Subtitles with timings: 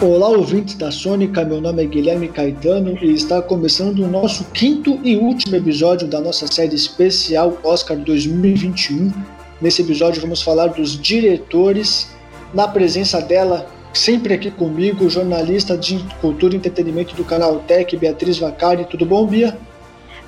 [0.00, 5.00] Olá, ouvintes da Sônica, meu nome é Guilherme Caetano e está começando o nosso quinto
[5.02, 9.12] e último episódio da nossa série especial Oscar 2021.
[9.60, 12.14] Nesse episódio vamos falar dos diretores,
[12.54, 18.38] na presença dela, sempre aqui comigo, jornalista de cultura e entretenimento do canal Tech, Beatriz
[18.38, 18.84] Vacari.
[18.84, 19.58] Tudo bom, Bia?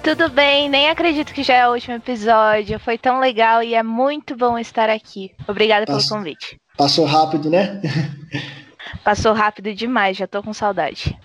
[0.02, 2.80] Tudo bem, nem acredito que já é o último episódio.
[2.80, 5.30] Foi tão legal e é muito bom estar aqui.
[5.46, 6.58] Obrigada pelo convite.
[6.76, 7.80] Passou rápido, né?
[9.04, 11.16] Passou rápido demais, já tô com saudade.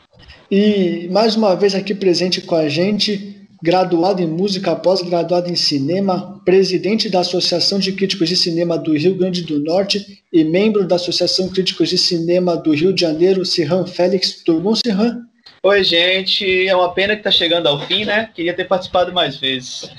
[0.50, 6.42] E mais uma vez aqui presente com a gente, graduado em música, pós-graduado em cinema,
[6.46, 10.96] presidente da Associação de Críticos de Cinema do Rio Grande do Norte e membro da
[10.96, 14.44] Associação Críticos de Cinema do Rio de Janeiro, Sirran Félix.
[14.44, 15.22] Tudo bom, Sirran?
[15.64, 16.68] Oi, gente.
[16.68, 18.30] É uma pena que está chegando ao fim, né?
[18.36, 19.90] Queria ter participado mais vezes.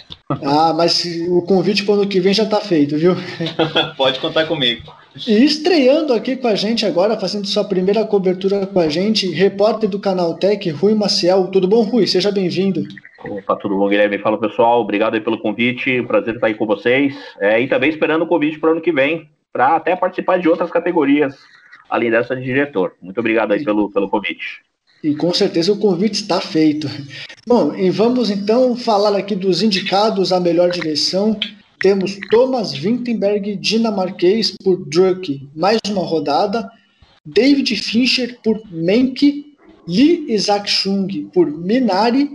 [0.45, 3.17] Ah, mas o convite para o ano que vem já está feito, viu?
[3.99, 4.95] Pode contar comigo.
[5.25, 9.89] E estreando aqui com a gente agora, fazendo sua primeira cobertura com a gente, repórter
[9.89, 11.47] do canal Tech, Rui Maciel.
[11.47, 12.07] Tudo bom, Rui?
[12.07, 12.83] Seja bem-vindo.
[13.25, 14.19] Opa, tudo bom, Guilherme?
[14.19, 17.15] Fala pessoal, obrigado aí pelo convite, prazer estar aí com vocês.
[17.41, 20.49] É, e também esperando o convite para o ano que vem, para até participar de
[20.49, 21.35] outras categorias,
[21.89, 22.93] além dessa de diretor.
[23.01, 24.61] Muito obrigado aí pelo, pelo convite.
[25.03, 26.89] E com certeza o convite está feito.
[27.47, 31.39] Bom, e vamos então falar aqui dos indicados à melhor direção.
[31.81, 36.69] Temos Thomas Vinterberg, dinamarquês, por Druk, mais uma rodada.
[37.25, 39.47] David Fincher, por Menk.
[39.89, 42.31] Lee Isaac Chung, por Minari.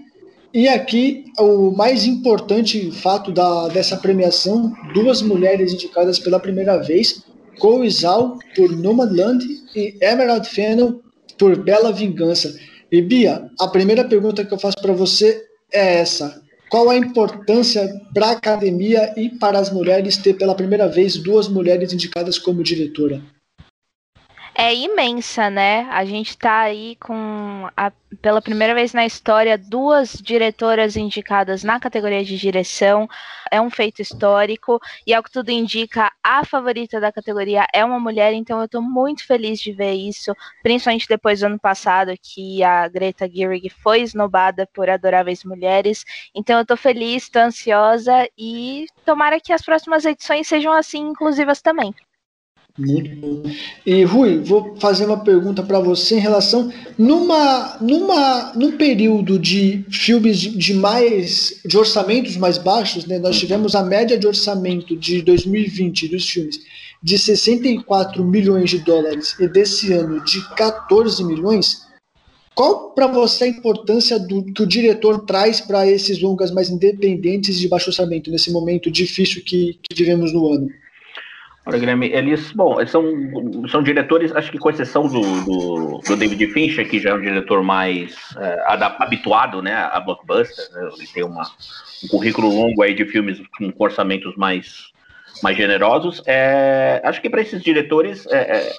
[0.53, 7.23] E aqui, o mais importante fato da, dessa premiação, duas mulheres indicadas pela primeira vez,
[7.59, 11.01] Chloe Zhao, por Nomadland, e Emerald Fennel,
[11.37, 12.57] por Bela Vingança.
[12.91, 16.40] E Bia, a primeira pergunta que eu faço para você é essa.
[16.71, 21.49] Qual a importância para a academia e para as mulheres ter pela primeira vez duas
[21.49, 23.21] mulheres indicadas como diretora?
[24.53, 25.87] É imensa, né?
[25.91, 31.79] A gente está aí com, a, pela primeira vez na história, duas diretoras indicadas na
[31.79, 33.07] categoria de direção.
[33.49, 37.99] É um feito histórico e, ao que tudo indica, a favorita da categoria é uma
[37.99, 42.63] mulher, então eu estou muito feliz de ver isso, principalmente depois do ano passado, que
[42.63, 46.03] a Greta Gerwig foi esnobada por adoráveis mulheres.
[46.35, 51.61] Então eu estou feliz, estou ansiosa e tomara que as próximas edições sejam assim inclusivas
[51.61, 51.93] também.
[52.77, 53.43] Muito bom.
[53.85, 59.85] E Rui, vou fazer uma pergunta para você em relação numa numa num período de
[59.89, 63.19] filmes de, mais de orçamentos mais baixos, né?
[63.19, 66.59] Nós tivemos a média de orçamento de 2020 dos filmes
[67.03, 71.81] de 64 milhões de dólares e desse ano de 14 milhões.
[72.53, 77.57] Qual para você a importância do que o diretor traz para esses longas mais independentes
[77.57, 80.69] de baixo orçamento nesse momento difícil que, que vivemos no ano?
[81.67, 83.05] Eles, bom, eles são,
[83.69, 87.21] são diretores, acho que com exceção do, do, do David Fincher, que já é um
[87.21, 88.63] diretor mais é,
[88.97, 91.43] habituado né, a blockbuster, né, ele tem uma,
[92.03, 94.91] um currículo longo aí de filmes com orçamentos mais,
[95.43, 96.23] mais generosos.
[96.25, 98.73] É, acho que para esses diretores é,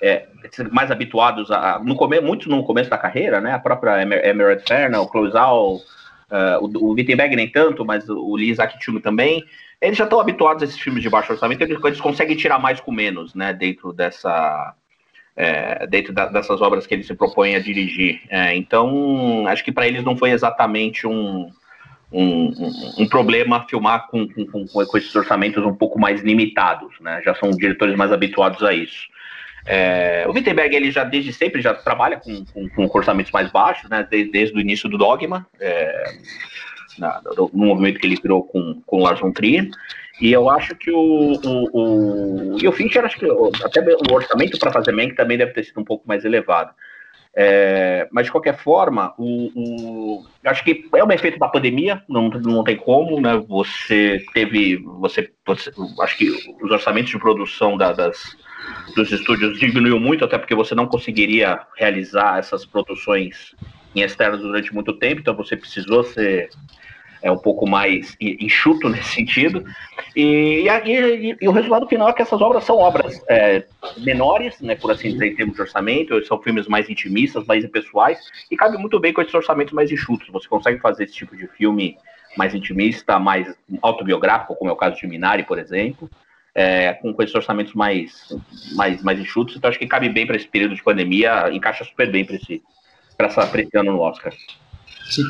[0.00, 0.28] é, é
[0.72, 5.06] mais habituados a, no começo, muitos no começo da carreira, né, a própria Emerald Fernal,
[5.08, 9.44] Clouzal, uh, o, o Wittenberg nem tanto, mas o Lee Isaac Chung também,
[9.80, 12.92] eles já estão habituados a esses filmes de baixo orçamento, eles, conseguem tirar mais com
[12.92, 14.74] menos, né, dentro dessa
[15.36, 18.22] é, dentro da, dessas obras que eles se propõem a dirigir.
[18.28, 21.50] É, então, acho que para eles não foi exatamente um,
[22.12, 22.52] um,
[22.98, 27.20] um problema filmar com, com, com, esses orçamentos um pouco mais limitados, né?
[27.24, 29.08] Já são diretores mais habituados a isso.
[29.66, 33.90] É, o Wittenberg, ele já desde sempre já trabalha com, com, com orçamentos mais baixos,
[33.90, 34.06] né?
[34.08, 35.46] Desde, desde o início do Dogma.
[35.58, 36.04] É,
[36.98, 39.68] na, no movimento que ele criou com, com Lars von Trier.
[40.20, 43.26] E eu acho que o, o, o, e o Fincher, acho que
[43.64, 46.72] até o orçamento para fazer Mank também deve ter sido um pouco mais elevado.
[47.36, 52.28] É, mas de qualquer forma, o, o, acho que é um efeito da pandemia, não,
[52.28, 53.36] não tem como, né?
[53.48, 56.30] Você teve, você, você acho que
[56.62, 58.36] os orçamentos de produção da, das,
[58.94, 63.52] dos estúdios diminuiu muito, até porque você não conseguiria realizar essas produções
[63.96, 66.50] em externos durante muito tempo, então você precisou ser
[67.24, 69.64] é um pouco mais enxuto nesse sentido.
[70.14, 73.64] E, e, e, o resultado final é que essas obras são obras é,
[73.96, 78.18] menores, né, por assim dizer, em termos de orçamento, são filmes mais intimistas, mais impessoais,
[78.50, 80.28] e cabe muito bem com esses orçamentos mais enxutos.
[80.28, 81.96] Você consegue fazer esse tipo de filme
[82.36, 86.10] mais intimista, mais autobiográfico, como é o caso de Minari, por exemplo,
[86.54, 88.28] é, com, com esses orçamentos mais,
[88.74, 89.56] mais, mais enxutos.
[89.56, 92.62] Então acho que cabe bem para esse período de pandemia, encaixa super bem para esse,
[93.18, 94.32] esse ano no Oscar.
[95.10, 95.22] Sim.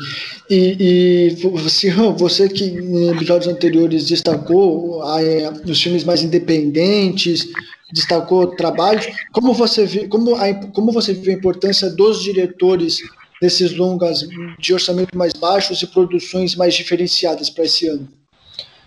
[0.49, 7.47] E, e você, você que em episódios anteriores destacou é, os filmes mais independentes,
[7.91, 9.07] destacou trabalhos.
[9.31, 12.99] Como você vê, como, a, como você vê a importância dos diretores
[13.41, 14.25] desses longas
[14.59, 18.07] de orçamento mais baixos e produções mais diferenciadas para esse ano?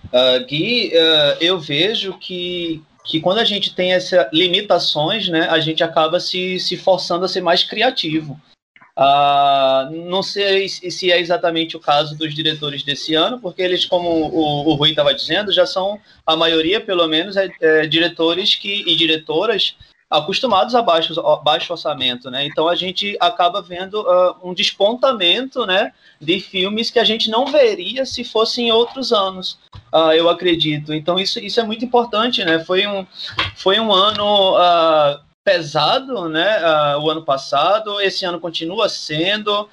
[0.07, 5.61] Uh, Gui, uh, eu vejo que, que quando a gente tem essas limitações, né, a
[5.61, 8.41] gente acaba se, se forçando a ser mais criativo.
[8.99, 14.09] Uh, não sei se é exatamente o caso dos diretores desse ano, porque eles, como
[14.09, 18.83] o, o Rui estava dizendo, já são, a maioria, pelo menos, é, é, diretores que,
[18.85, 19.77] e diretoras
[20.11, 21.15] acostumados a baixo,
[21.45, 22.45] baixo orçamento, né?
[22.47, 27.47] Então a gente acaba vendo uh, um despontamento, né, de filmes que a gente não
[27.47, 29.59] veria se fosse em outros anos,
[29.93, 30.93] uh, eu acredito.
[30.93, 32.59] Então isso, isso é muito importante, né?
[32.65, 33.07] Foi um,
[33.55, 34.57] foi um ano
[35.49, 36.61] pesado, né?
[36.99, 39.67] o ano passado, esse ano continua sendo.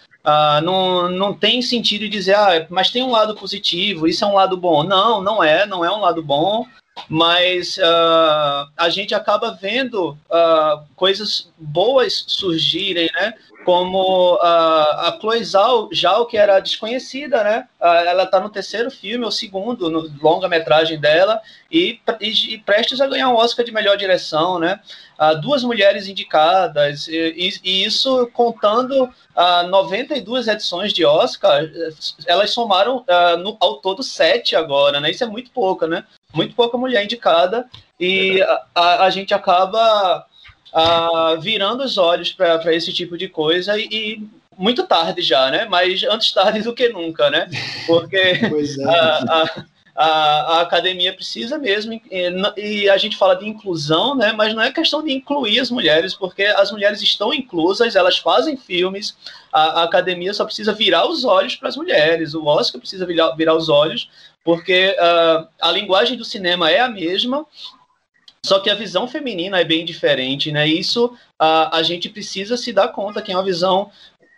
[0.64, 4.56] não, não tem sentido dizer, ah, mas tem um lado positivo, isso é um lado
[4.56, 4.84] bom.
[4.84, 6.66] Não, não é, não é um lado bom
[7.10, 13.34] mas uh, a gente acaba vendo uh, coisas boas surgirem, né?
[13.64, 17.68] Como uh, a Chloe Zhao, Zhao, que era desconhecida, né?
[17.82, 23.08] ela está no terceiro filme, ou segundo, no longa-metragem dela, e, e, e, prestes a
[23.08, 24.80] ganhar um Oscar de melhor direção, né?
[25.42, 31.64] duas mulheres indicadas, e, e isso contando uh, 92 edições de Oscar,
[32.28, 33.04] elas somaram
[33.40, 35.10] no, ao todo sete agora, né?
[35.10, 36.04] Isso é muito pouco, né?
[36.36, 37.68] Muito pouca mulher indicada
[38.00, 40.26] e a, a, a gente acaba
[40.74, 45.66] a, virando os olhos para esse tipo de coisa e, e, muito tarde já, né?
[45.66, 47.50] Mas antes tarde do que nunca, né?
[47.88, 48.42] Porque é.
[48.88, 49.66] a,
[49.96, 54.34] a, academia precisa mesmo e, e, a gente fala de inclusão, né?
[54.34, 58.58] Mas não é questão de incluir as mulheres, porque as mulheres estão inclusas, elas fazem
[58.58, 59.16] filmes,
[59.52, 63.56] a, academia só precisa virar os olhos para as mulheres, o Oscar precisa virar, virar
[63.56, 64.10] os olhos
[64.46, 67.46] porque uh, a linguagem do cinema é a mesma,
[68.46, 70.68] só que a visão feminina é bem diferente, né?
[70.68, 73.90] Isso uh, a gente precisa se dar conta que é uma visão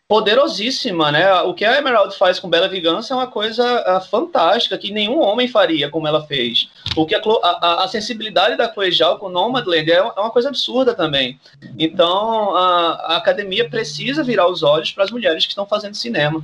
[0.08, 1.30] poderosíssima, né?
[1.42, 5.20] O que a Emerald faz com Bela Vingança é uma coisa uh, fantástica que nenhum
[5.20, 6.70] homem faria como ela fez.
[6.96, 10.48] O que a, a, a sensibilidade da Chloe Zhao com Nomadland é, é uma coisa
[10.48, 11.38] absurda também.
[11.78, 16.42] Então a, a academia precisa virar os olhos para as mulheres que estão fazendo cinema.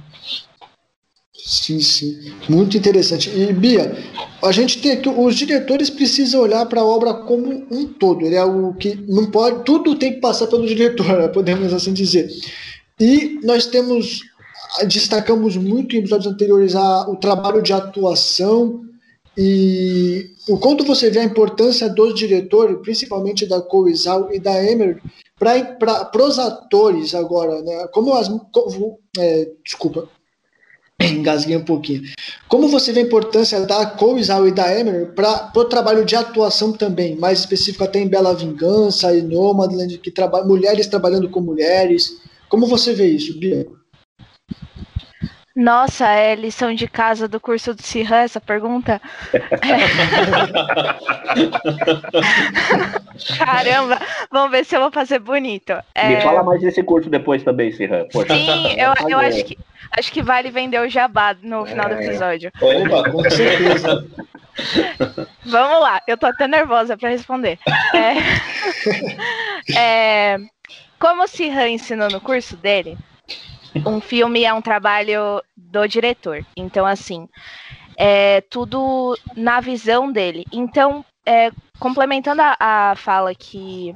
[1.35, 2.33] Sim, sim.
[2.47, 3.29] Muito interessante.
[3.29, 3.91] E, Bia,
[4.41, 8.25] a gente tem aqui, os diretores precisam olhar para a obra como um todo.
[8.25, 12.29] Ele é o que não pode, tudo tem que passar pelo diretor, podemos assim dizer.
[12.99, 14.21] E nós temos,
[14.87, 18.81] destacamos muito em episódios anteriores a, o trabalho de atuação
[19.35, 25.01] e o quanto você vê a importância dos diretores, principalmente da Coisal e da Emer,
[25.39, 27.87] para os atores agora, né?
[27.91, 28.27] Como as.
[28.51, 30.07] Como, é, desculpa
[31.11, 32.03] engasguei um pouquinho.
[32.47, 36.73] Como você vê a importância da Coisal e da Emer para o trabalho de atuação
[36.73, 42.21] também, mais específico até em Bela Vingança e Nomadland, que trabalha mulheres trabalhando com mulheres.
[42.49, 43.65] Como você vê isso, Bia?
[45.55, 48.99] Nossa, é lição de casa do curso do Cirran essa pergunta?
[53.37, 53.99] Caramba,
[54.31, 55.73] vamos ver se eu vou fazer bonito.
[55.93, 56.09] É...
[56.09, 58.07] Me fala mais desse curso depois também, Cirran.
[58.11, 59.55] Sim, eu, eu acho que
[59.97, 61.95] Acho que vale vender o jabá no final é.
[61.95, 62.51] do episódio.
[62.59, 64.07] Opa, com certeza.
[65.45, 67.59] Vamos lá, eu tô até nervosa para responder.
[67.93, 70.37] É, é,
[70.99, 72.97] como o Sihan ensinou no curso dele,
[73.85, 76.45] um filme é um trabalho do diretor.
[76.55, 77.27] Então, assim,
[77.97, 80.45] é tudo na visão dele.
[80.51, 83.95] Então, é, complementando a, a fala que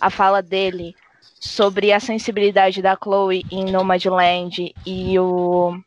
[0.00, 0.94] a fala dele
[1.44, 5.78] sobre a sensibilidade da Chloe em Nomadland e o.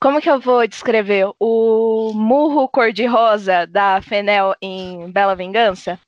[0.00, 1.26] Como que eu vou descrever?
[1.40, 5.98] O murro cor-de-rosa da Fenel em Bela Vingança?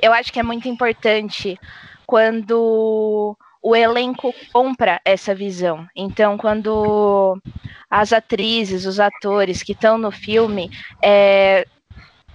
[0.00, 1.58] Eu acho que é muito importante
[2.04, 5.86] quando o elenco compra essa visão.
[5.94, 7.40] Então, quando
[7.88, 10.68] as atrizes, os atores que estão no filme
[11.00, 11.64] é,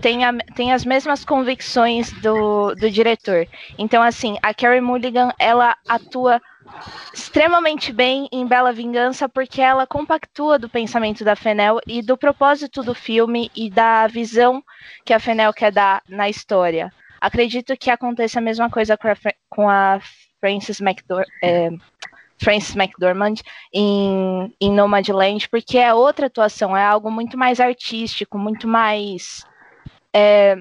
[0.01, 3.47] tem, a, tem as mesmas convicções do, do diretor.
[3.77, 6.41] Então, assim, a Carrie Mulligan, ela atua
[7.13, 12.83] extremamente bem em Bela Vingança porque ela compactua do pensamento da Fenel e do propósito
[12.83, 14.61] do filme e da visão
[15.05, 16.91] que a Fenel quer dar na história.
[17.19, 19.15] Acredito que aconteça a mesma coisa com a,
[19.49, 19.99] com a
[20.39, 21.69] Frances McDor é,
[22.39, 23.35] Frances McDormand
[23.73, 29.43] em, em Nomadland, porque é outra atuação, é algo muito mais artístico, muito mais
[30.15, 30.57] é,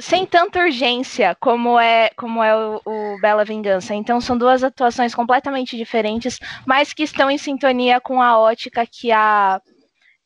[0.00, 3.94] sem tanta urgência como é como é o, o, Bela Vingança.
[3.94, 9.10] Então são duas atuações completamente diferentes, mas que estão em sintonia com a ótica que
[9.10, 9.60] a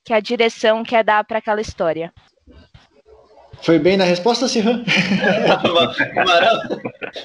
[0.04, 2.12] que a direção quer dar para aquela história.
[3.62, 4.82] Foi bem na resposta, Sirhan?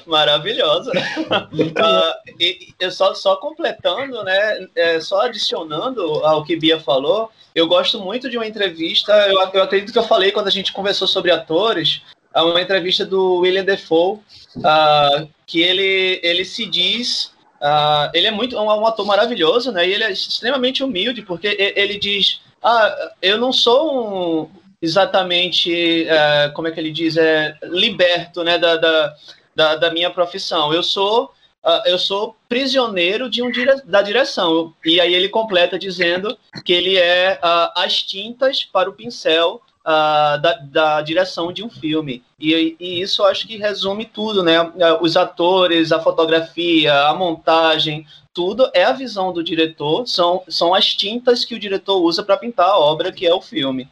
[0.06, 0.92] maravilhosa.
[0.92, 4.68] Uh, e, eu só, só completando, né?
[4.76, 9.14] É, só adicionando ao que Bia falou, eu gosto muito de uma entrevista.
[9.28, 12.02] Eu, eu acredito que eu falei quando a gente conversou sobre atores,
[12.36, 14.20] uma entrevista do William Defoe,
[14.58, 17.34] uh, que ele, ele se diz.
[17.62, 19.88] Uh, ele é muito um, um, ator maravilhoso, né?
[19.88, 24.50] E ele é extremamente humilde, porque ele diz: Ah, eu não sou um,
[24.86, 29.16] exatamente, uh, como é que ele diz, é liberto, né, da, da,
[29.56, 30.74] da, da minha profissão.
[30.74, 31.34] Eu sou
[31.66, 34.72] Uh, eu sou prisioneiro de um dire da direção.
[34.86, 40.40] E aí ele completa dizendo que ele é uh, as tintas para o pincel uh,
[40.40, 42.24] da, da, direção de um filme.
[42.40, 44.58] E, e, isso eu acho que resume tudo, né?
[45.02, 50.94] Os atores, a fotografia, a montagem, tudo é a visão do diretor, são, são as
[50.94, 53.90] tintas que o diretor usa para pintar a obra que é o filme.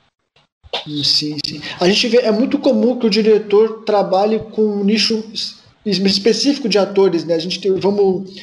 [0.86, 1.62] Sim, sim.
[1.80, 5.24] A gente vê, é muito comum que o diretor trabalhe com um nicho
[5.86, 7.36] específico de atores, né?
[7.36, 8.34] A gente tem, vamos,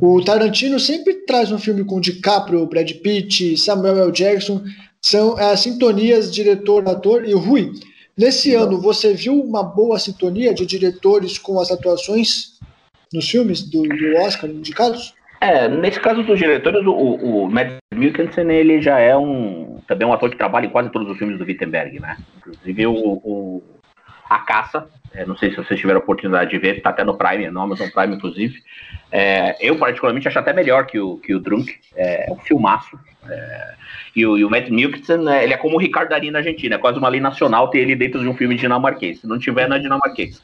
[0.00, 4.12] o Tarantino sempre traz um filme com DiCaprio, Brad Pitt, Samuel L.
[4.12, 4.62] Jackson,
[5.00, 7.72] são as sintonias diretor-ator e Rui.
[8.16, 8.62] Nesse Não.
[8.64, 12.58] ano, você viu uma boa sintonia de diretores com as atuações
[13.12, 15.14] nos filmes do, do Oscar indicados?
[15.40, 20.12] É, nesse caso dos diretores, o, o Matt Mikkelsen, ele já é um também um
[20.12, 22.16] ator que trabalha em quase todos os filmes do Wittenberg, né?
[22.36, 23.62] Inclusive o, o
[24.28, 27.16] A Caça, é, não sei se vocês tiveram a oportunidade de ver, tá até no
[27.16, 28.62] Prime, no Amazon Prime, inclusive.
[29.10, 31.74] É, eu, particularmente, acho até melhor que o, que o Drunk.
[31.96, 32.98] É, é um filmaço.
[33.30, 33.74] É,
[34.14, 36.74] e, o, e o Matt Mikkelsen, né, ele é como o Ricardo Darín na Argentina,
[36.74, 39.20] é quase uma lei nacional ter ele dentro de um filme dinamarquês.
[39.20, 40.42] Se não tiver, não é dinamarquês.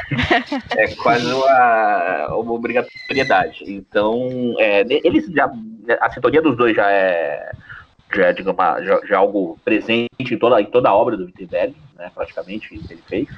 [0.76, 3.64] é quase uma, uma obrigatoriedade.
[3.66, 5.50] Então, é, eles já,
[6.00, 7.52] a sintonia dos dois já é
[8.14, 11.24] já é, digamos, já, já é algo presente em toda, em toda a obra do
[11.24, 13.28] Wittenberg, né, praticamente, que ele fez.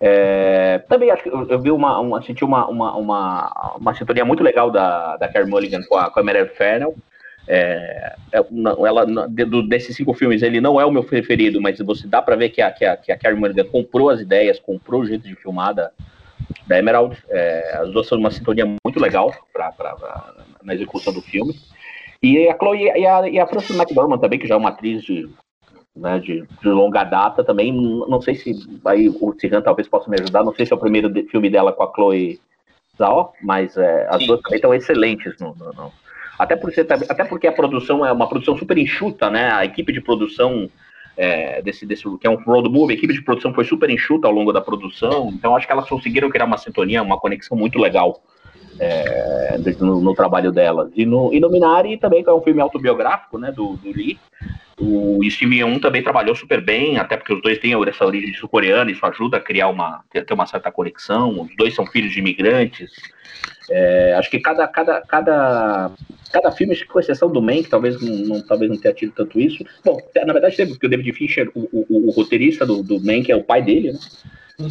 [0.00, 4.24] É, também acho que eu, eu vi uma, uma senti uma, uma, uma, uma sintonia
[4.24, 6.96] muito legal da, da Mulligan com a, com a Meryl Fennel.
[7.46, 8.38] É, é
[8.86, 12.36] ela, do, desses cinco filmes, ele não é o meu preferido, mas você dá para
[12.36, 15.26] ver que a, que, a, que a Carey Mulligan comprou as ideias, comprou o jeito
[15.26, 15.90] de filmar da,
[16.70, 17.16] Emerald.
[17.28, 21.54] É, as duas são uma sintonia muito legal pra, pra, pra, na execução do filme.
[22.22, 25.02] E a Chloe e a, e a Frances McDormand também, que já é uma atriz
[25.02, 25.28] de
[25.94, 27.72] né, de, de, longa data também.
[27.72, 28.52] Não sei se
[28.84, 30.44] aí o Tirran talvez possa me ajudar.
[30.44, 32.40] Não sei se é o primeiro de, filme dela com a Chloe
[32.96, 34.26] Zhao, mas é, as Sim.
[34.28, 35.38] duas também estão excelentes.
[35.38, 35.92] No, no, no,
[36.42, 39.52] Até, porque, até porque a produção é uma produção super enxuta, né?
[39.52, 40.68] A equipe de produção
[41.16, 44.26] é, desse, desse que é um road movie, a equipe de produção foi super enxuta
[44.26, 45.30] ao longo da produção.
[45.32, 48.20] Então acho que elas conseguiram criar uma sintonia, uma conexão muito legal.
[48.80, 50.90] É, no, no, trabalho delas.
[50.96, 54.18] E no, e no Minari também, que é um filme autobiográfico, né, do, do Lee,
[54.80, 58.90] o Steve Yeun também trabalhou super bem, até porque os dois têm essa origem sul-coreana,
[58.90, 61.42] isso ajuda a criar uma, ter uma certa conexão.
[61.42, 62.90] Os dois são filhos de imigrantes.
[63.70, 65.90] É, acho que cada, cada, cada,
[66.32, 69.64] cada filme, com exceção do Man, que talvez não, talvez não tenha tido tanto isso.
[69.84, 73.22] Bom, na verdade teve, porque o David Fincher, o, o, o roteirista do, do Man,
[73.22, 73.98] que é o pai dele, né?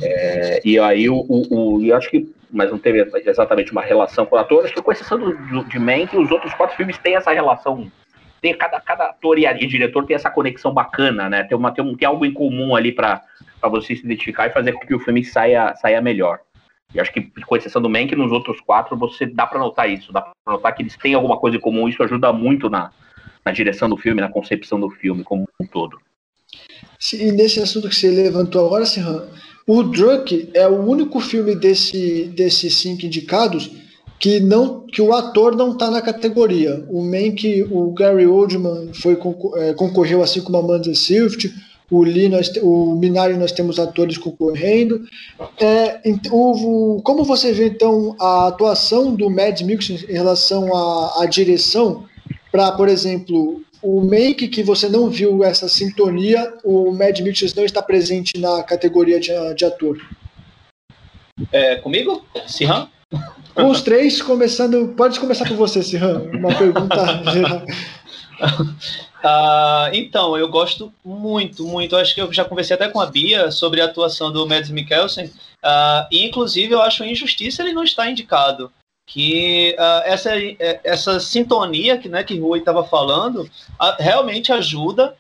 [0.02, 4.26] É, e aí o, o, o, eu acho que, mas não teve exatamente uma relação
[4.26, 6.78] com o ator, acho que com exceção do, do, de Man, que os outros quatro
[6.78, 7.92] filmes têm essa relação
[8.42, 11.44] tem cada, cada ator e, e diretor tem essa conexão bacana, né?
[11.44, 13.22] Tem, uma, tem, um, tem algo em comum ali para
[13.64, 16.40] você se identificar e fazer com que o filme saia, saia melhor.
[16.94, 20.12] E acho que, com exceção do Mank, nos outros quatro, você dá para notar isso,
[20.12, 22.92] dá para notar que eles têm alguma coisa em comum, isso ajuda muito na,
[23.46, 25.98] na direção do filme, na concepção do filme como um todo.
[27.14, 29.28] E nesse assunto que você levantou agora, Serran,
[29.66, 33.72] o Drunk é o único filme desse, desses cinco indicados
[34.20, 36.86] que não que o ator não está na categoria.
[36.90, 39.18] O Mank, o Gary Oldman foi
[39.56, 41.52] é, concorreu assim como Amanda Seyfried,
[41.92, 45.06] o Lee, nós, o Minari nós temos atores concorrendo.
[45.60, 46.00] É,
[46.32, 52.06] o, como você vê então a atuação do Mad Mikkelsen em relação à, à direção
[52.50, 57.66] para, por exemplo, o Make que você não viu essa sintonia, o Mad Mikkelsen não
[57.66, 60.00] está presente na categoria de, de ator.
[61.52, 62.26] É, comigo?
[62.48, 62.88] Sihan?
[63.54, 64.94] Com os três, começando.
[64.96, 66.30] Pode começar com você, Sirhan.
[66.34, 67.66] Uma pergunta geral.
[69.24, 71.96] Uh, então, eu gosto muito, muito.
[71.96, 75.26] Acho que eu já conversei até com a Bia sobre a atuação do Mads Mikkelsen.
[75.26, 78.72] Uh, e, inclusive, eu acho injustiça ele não estar indicado.
[79.08, 80.32] Que uh, essa,
[80.84, 83.50] essa sintonia que, né, que Rui estava falando
[84.00, 85.16] realmente ajuda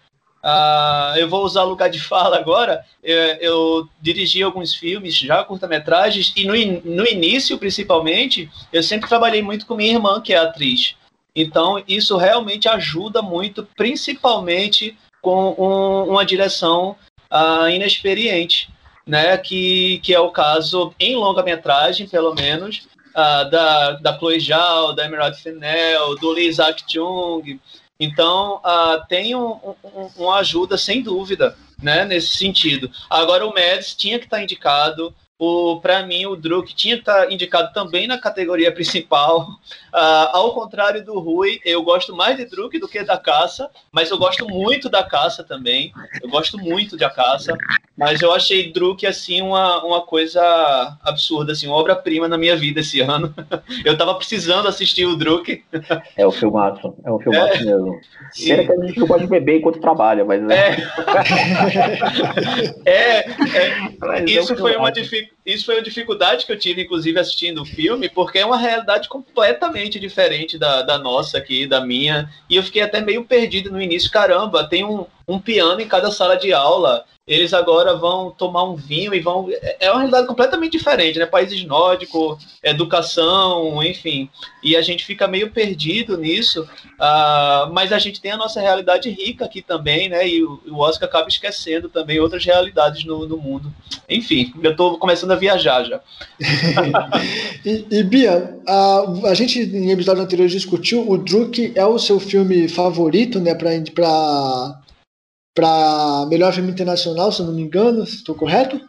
[1.17, 2.83] eu vou usar lugar de fala agora.
[3.03, 6.53] Eu, eu dirigi alguns filmes, já curta-metragens, e no,
[6.83, 10.95] no início, principalmente, eu sempre trabalhei muito com minha irmã, que é atriz.
[11.35, 16.95] Então, isso realmente ajuda muito, principalmente com um, uma direção
[17.31, 18.69] uh, inexperiente,
[19.05, 19.37] né?
[19.37, 25.05] Que, que é o caso em longa-metragem, pelo menos, uh, da, da Chloe Zhao, da
[25.05, 27.59] Emerald Fennell, do Lee Isaac Chung.
[27.99, 32.91] Então, uh, tem um, um, uma ajuda, sem dúvida, né, nesse sentido.
[33.09, 35.13] Agora, o Mads tinha que estar indicado,
[35.81, 39.47] para mim, o Druk tinha que tá indicado também na categoria principal.
[39.93, 44.11] Uh, ao contrário do Rui, eu gosto mais de Druk do que da caça, mas
[44.11, 45.91] eu gosto muito da caça também.
[46.21, 47.57] Eu gosto muito da caça,
[47.97, 52.79] mas eu achei Druk assim uma, uma coisa absurda, assim, uma obra-prima na minha vida
[52.81, 53.33] esse ano.
[53.83, 55.63] eu tava precisando assistir o Druk.
[56.15, 57.99] É o filmaço, é um filmaço é, mesmo.
[58.37, 60.77] Pena que a gente não pode beber enquanto trabalha, mas é.
[62.85, 63.29] É, é,
[64.19, 67.65] é isso foi uma dificuldade isso foi uma dificuldade que eu tive, inclusive, assistindo o
[67.65, 72.31] filme, porque é uma realidade completamente diferente da, da nossa aqui, da minha.
[72.47, 74.11] E eu fiquei até meio perdido no início.
[74.11, 78.75] Caramba, tem um, um piano em cada sala de aula eles agora vão tomar um
[78.75, 79.47] vinho e vão.
[79.79, 81.25] É uma realidade completamente diferente, né?
[81.25, 84.27] Países nórdicos, educação, enfim.
[84.63, 89.09] E a gente fica meio perdido nisso, uh, mas a gente tem a nossa realidade
[89.09, 90.27] rica aqui também, né?
[90.27, 93.71] E o, Oscar acaba esquecendo também outras realidades no, no mundo.
[94.09, 96.01] Enfim, eu estou começando a viajar já.
[97.63, 102.19] e, e, Bia, a, a gente em episódio anterior discutiu, o Druk é o seu
[102.19, 103.53] filme favorito, né?
[103.53, 104.80] Para
[105.53, 108.79] para melhor filme internacional, se eu não me engano, estou correto?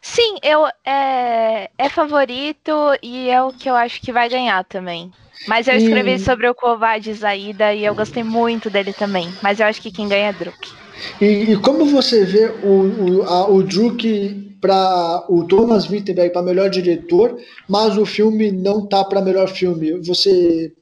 [0.00, 2.72] Sim, eu é, é favorito
[3.02, 5.12] e é o que eu acho que vai ganhar também.
[5.46, 6.18] Mas eu escrevi e...
[6.18, 9.32] sobre o Kovad Zaida e eu gostei muito dele também.
[9.42, 10.72] Mas eu acho que quem ganha é Druk.
[11.20, 16.42] E, e como você vê o, o, a, o Druk para o Thomas Winterberg para
[16.42, 19.92] melhor diretor, mas o filme não tá para melhor filme?
[20.00, 20.72] Você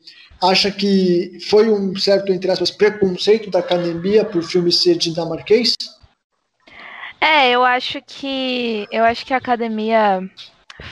[0.42, 5.74] acha que foi um certo, entre aspas, preconceito da academia por filme ser dinamarquês?
[7.20, 10.20] É, eu acho que eu acho que a academia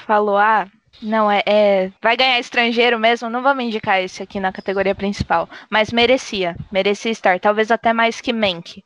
[0.06, 0.66] falou, ah,
[1.02, 5.49] não, é, é, vai ganhar estrangeiro mesmo, não vamos indicar esse aqui na categoria principal,
[5.69, 8.82] mas merecia, merecia estar, talvez até mais que Menk.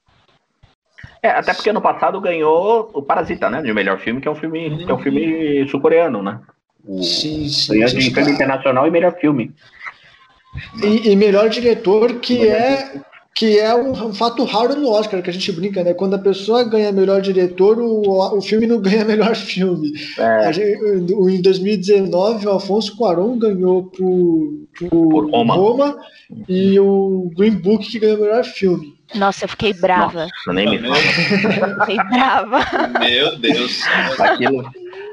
[1.22, 4.34] É, até porque no passado ganhou o Parasita, né, de melhor filme, que é um
[4.34, 6.40] filme, que é um filme sul-coreano, né?
[6.84, 7.72] O, sim, sim.
[7.72, 9.54] Ganhou de filme internacional e melhor filme.
[10.82, 13.00] E, e, melhor diretor, que é
[13.38, 15.94] que é um, fato raro no Oscar, que a gente brinca, né?
[15.94, 19.92] Quando a pessoa ganha melhor diretor, o, o filme não ganha melhor filme.
[20.18, 20.52] É.
[20.52, 25.54] Gente, em 2019, o Alfonso Cuarón ganhou por, por, por Roma.
[25.54, 25.96] Roma.
[26.48, 28.98] e o Green Book que ganhou melhor filme.
[29.14, 30.26] Nossa, eu fiquei brava.
[30.26, 31.80] Nossa, nem me fala.
[31.86, 32.58] fiquei brava.
[32.98, 33.82] Meu Deus.
[34.18, 34.68] Aquilo,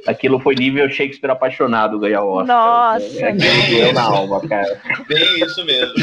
[0.05, 2.55] aquilo foi nível Shakespeare apaixonado ganhar o Oscar.
[2.55, 4.81] Nossa, é, na alma, cara.
[5.07, 5.93] Bem isso mesmo.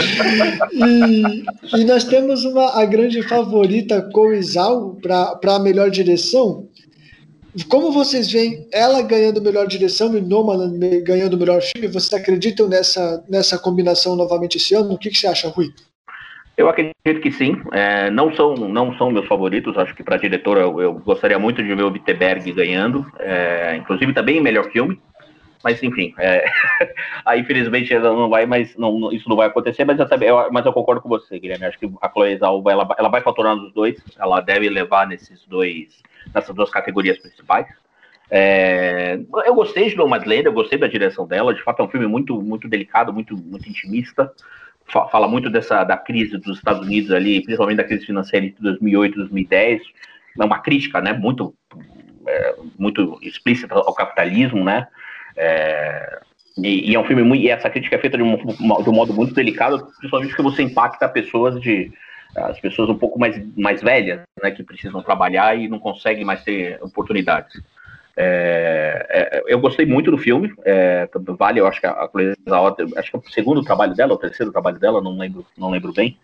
[0.72, 6.68] E, e nós temos uma, a grande favorita, Coisal, para a melhor direção.
[7.68, 13.22] Como vocês veem ela ganhando melhor direção e Nomaland ganhando melhor filme, vocês acreditam nessa,
[13.28, 14.94] nessa combinação novamente esse ano?
[14.94, 15.68] O que, que você acha, Rui?
[16.62, 17.60] Eu acredito que sim.
[17.72, 19.76] É, não, são, não são meus favoritos.
[19.76, 23.04] Acho que para diretor eu, eu, gostaria muito de ver o Wittenberg ganhando.
[23.18, 25.00] É, inclusive também melhor filme.
[25.64, 26.44] Mas enfim, é,
[27.26, 29.84] aí infelizmente não vai, mas não, isso não vai acontecer.
[29.84, 31.64] Mas eu, também, eu, mas eu concordo com você, Guilherme.
[31.64, 34.00] Acho que a Chloe Zhao ela, ela vai faturar nos dois.
[34.16, 36.00] Ela deve levar nesses dois,
[36.32, 37.66] nessas duas categorias principais.
[38.30, 41.52] É, eu gostei de Nomadland, eu gostei da direção dela.
[41.52, 44.32] De fato, é um filme muito, muito delicado, muito, muito intimista
[44.86, 49.16] fala muito dessa da crise dos Estados Unidos ali, principalmente da crise financeira de 2008,
[49.16, 49.82] 2010.
[50.38, 51.54] É uma crítica, né, muito
[52.26, 54.86] é, muito explícita ao capitalismo, né?
[55.36, 56.20] É,
[56.58, 57.42] e, e, é um filme muito.
[57.42, 60.62] E essa crítica é feita de um, de um modo muito delicado, principalmente porque você
[60.62, 61.92] impacta pessoas de
[62.34, 66.42] as pessoas um pouco mais, mais velhas, né, que precisam trabalhar e não conseguem mais
[66.42, 67.60] ter oportunidades.
[68.16, 70.52] É, é, eu gostei muito do filme.
[70.64, 72.10] É, vale, eu acho que a, a
[72.96, 75.92] acho que é o segundo trabalho dela, o terceiro trabalho dela, não lembro, não lembro
[75.92, 76.16] bem.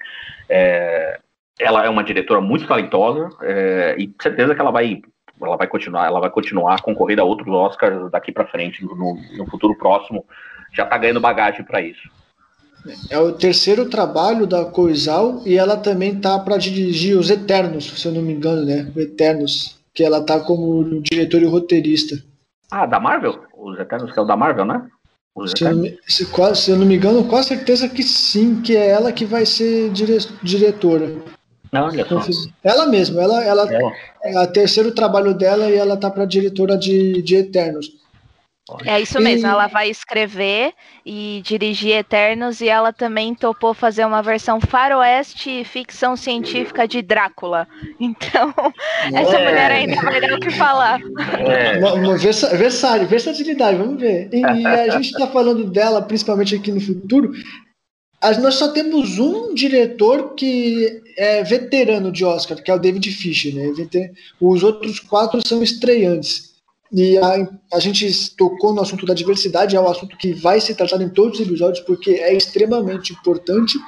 [0.48, 1.18] É,
[1.58, 5.02] ela é uma diretora muito talentosa é, e certeza que ela vai,
[5.40, 9.18] ela vai continuar, ela vai continuar a concorrer a outros Oscars daqui para frente no,
[9.36, 10.24] no, futuro próximo.
[10.72, 12.08] Já está ganhando bagagem para isso.
[13.10, 18.06] É o terceiro trabalho da Coisal e ela também tá para dirigir os Eternos, se
[18.06, 18.90] eu não me engano, né?
[18.96, 22.22] Eternos que ela tá como diretor e roteirista.
[22.70, 23.40] Ah, da Marvel?
[23.52, 24.88] Os Eternos que é o da Marvel, né?
[25.56, 28.90] Se eu, se, quase, se eu, não me engano, com certeza que sim, que é
[28.90, 31.16] ela que vai ser dire, diretora.
[31.72, 32.20] Não, olha só.
[32.62, 33.92] Ela mesma, ela, ela, ela.
[34.22, 37.90] é o terceiro trabalho dela e ela tá para diretora de, de Eternos.
[38.84, 39.50] É isso mesmo, e...
[39.50, 46.16] ela vai escrever e dirigir Eternos e ela também topou fazer uma versão faroeste ficção
[46.16, 47.66] científica de Drácula.
[48.00, 48.54] Então,
[49.12, 49.22] é.
[49.22, 51.00] essa mulher ainda vai dar o que falar.
[51.38, 51.78] É.
[53.06, 54.30] Versatilidade, vamos ver.
[54.32, 57.32] E a gente está falando dela principalmente aqui no futuro.
[58.40, 63.54] Nós só temos um diretor que é veterano de Oscar, que é o David Fisher.
[63.54, 63.72] Né?
[64.40, 66.47] Os outros quatro são estreantes.
[66.92, 70.74] E a, a gente tocou no assunto da diversidade, é um assunto que vai ser
[70.74, 73.78] tratado em todos os episódios, porque é extremamente importante.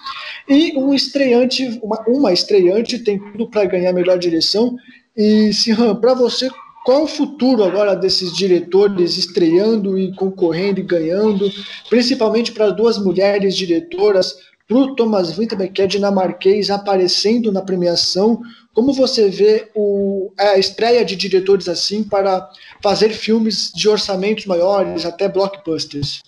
[0.49, 4.77] E um estreante, uma, uma estreante tem tudo para ganhar a melhor direção.
[5.17, 6.51] E, Sihan, para você,
[6.85, 11.51] qual o futuro agora desses diretores estreando e concorrendo e ganhando,
[11.89, 14.35] principalmente para as duas mulheres diretoras,
[14.71, 18.41] para o Thomas Vinterberg, que é dinamarquês, aparecendo na premiação?
[18.73, 22.49] Como você vê o, a estreia de diretores assim para
[22.81, 26.23] fazer filmes de orçamentos maiores, até blockbusters?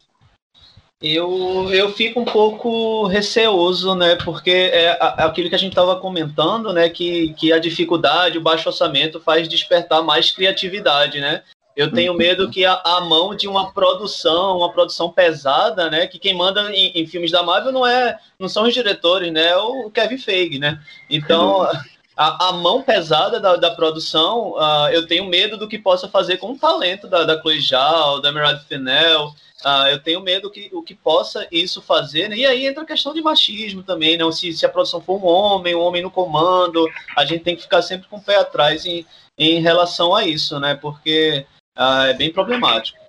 [1.01, 4.17] Eu, eu fico um pouco receoso, né?
[4.25, 6.89] Porque é aquilo que a gente estava comentando, né?
[6.89, 11.43] Que, que a dificuldade, o baixo orçamento faz despertar mais criatividade, né?
[11.77, 16.07] Eu tenho medo que a, a, mão de uma produção, uma produção pesada, né?
[16.07, 19.49] Que quem manda em, em, filmes da Marvel não é, não são os diretores, né?
[19.49, 20.81] É o Kevin Feige, né?
[21.09, 21.67] Então
[22.17, 26.37] a, a mão pesada da, da produção, uh, eu tenho medo do que possa fazer
[26.37, 29.29] com o talento da, da Chloe Zhao, da Miranda Fennell.
[29.65, 32.37] Uh, eu tenho medo que o que possa isso fazer, né?
[32.37, 34.31] E aí entra a questão de machismo também, não?
[34.31, 37.63] Se, se a produção for um homem, um homem no comando, a gente tem que
[37.63, 39.07] ficar sempre com o pé atrás em,
[39.39, 40.75] em relação a isso, né?
[40.75, 43.03] Porque uh, é bem problemático.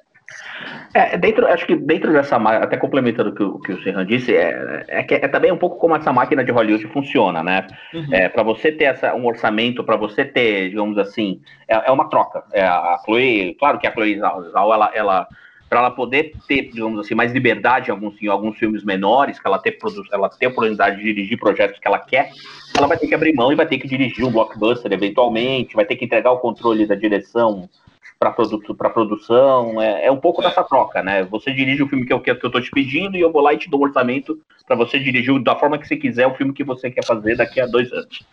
[0.93, 4.35] É, dentro, acho que dentro dessa até complementando o que, o que o Serran disse,
[4.35, 7.67] é, é, é, também um pouco como essa máquina de Hollywood funciona, né?
[7.93, 8.07] Uhum.
[8.11, 12.09] É, para você ter essa, um orçamento, para você ter, digamos assim, é, é uma
[12.09, 12.43] troca.
[12.53, 15.27] É, a Chloe, claro que a Chloe Zhao, ela, ela
[15.67, 19.47] para ela poder ter, digamos assim, mais liberdade em alguns, em alguns filmes menores, que
[19.47, 19.75] ela ter,
[20.11, 22.29] ela ter a oportunidade de dirigir projetos que ela quer,
[22.77, 25.85] ela vai ter que abrir mão e vai ter que dirigir um blockbuster eventualmente, vai
[25.85, 27.67] ter que entregar o controle da direção
[28.23, 28.59] para produ
[28.93, 29.81] produção.
[29.81, 31.23] É, é, um pouco dessa troca, né?
[31.25, 33.53] Você dirige o filme que eu, que eu tô te pedindo e eu vou lá
[33.53, 36.53] e te dou um orçamento para você dirigir da forma que você quiser o filme
[36.53, 38.25] que você quer fazer daqui a dois anos.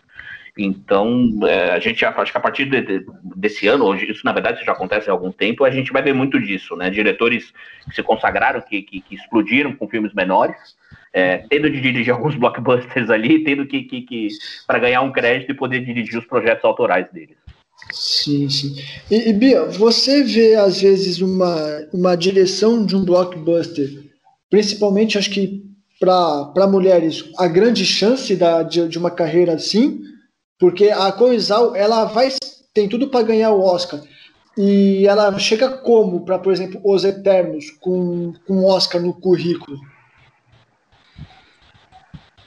[0.58, 4.32] Então, é, a gente acho que a partir de, de, desse ano, hoje, isso na
[4.32, 6.90] verdade já acontece há algum tempo, a gente vai ver muito disso, né?
[6.90, 7.52] Diretores
[7.88, 10.76] que se consagraram, que, que, que explodiram com filmes menores,
[11.12, 14.28] é, tendo de dirigir alguns blockbusters ali, tendo que, que, que
[14.66, 17.36] para ganhar um crédito e poder dirigir os projetos autorais deles.
[17.92, 18.76] Sim, sim.
[19.10, 21.56] E, e, Bia, você vê às vezes uma,
[21.92, 23.88] uma direção de um blockbuster,
[24.48, 25.62] principalmente acho que
[25.98, 30.00] para mulheres, a grande chance da, de, de uma carreira assim,
[30.58, 32.30] porque a Coisal ela vai
[32.72, 34.00] tem tudo para ganhar o Oscar.
[34.56, 39.78] E ela chega como para, por exemplo, Os Eternos, com, com Oscar no currículo?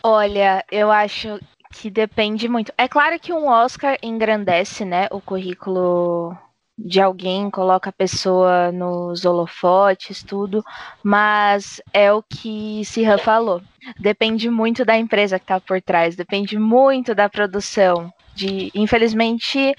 [0.03, 1.39] Olha, eu acho
[1.73, 2.71] que depende muito.
[2.77, 6.37] É claro que um Oscar engrandece, né, o currículo
[6.77, 10.63] de alguém, coloca a pessoa nos holofotes, tudo,
[11.03, 13.61] mas é o que Sirra falou.
[13.99, 18.11] Depende muito da empresa que está por trás, depende muito da produção.
[18.35, 19.75] De, infelizmente,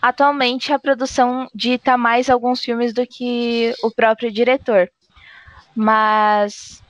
[0.00, 4.88] atualmente a produção dita mais alguns filmes do que o próprio diretor.
[5.74, 6.80] Mas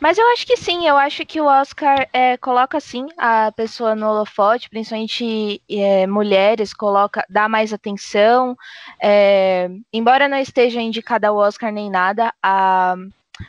[0.00, 3.94] mas eu acho que sim, eu acho que o Oscar é, coloca sim a pessoa
[3.94, 8.56] no holofote, principalmente é, mulheres, coloca, dá mais atenção.
[9.02, 12.96] É, embora não esteja indicada ao Oscar nem nada, a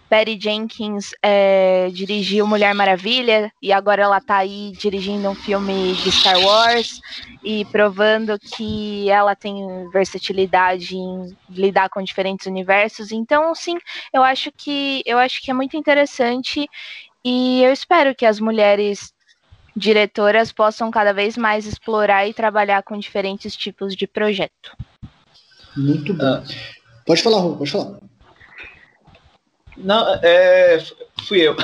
[0.09, 6.11] Patty Jenkins é, dirigiu Mulher Maravilha e agora ela está aí dirigindo um filme de
[6.11, 6.99] Star Wars
[7.43, 9.55] e provando que ela tem
[9.91, 13.11] versatilidade em lidar com diferentes universos.
[13.11, 13.77] Então, sim,
[14.13, 16.67] eu acho que eu acho que é muito interessante
[17.23, 19.13] e eu espero que as mulheres
[19.75, 24.75] diretoras possam cada vez mais explorar e trabalhar com diferentes tipos de projeto.
[25.75, 26.43] Muito bom.
[27.05, 27.99] Pode falar, Rô, pode falar.
[29.77, 30.81] Não, é,
[31.27, 31.55] fui eu.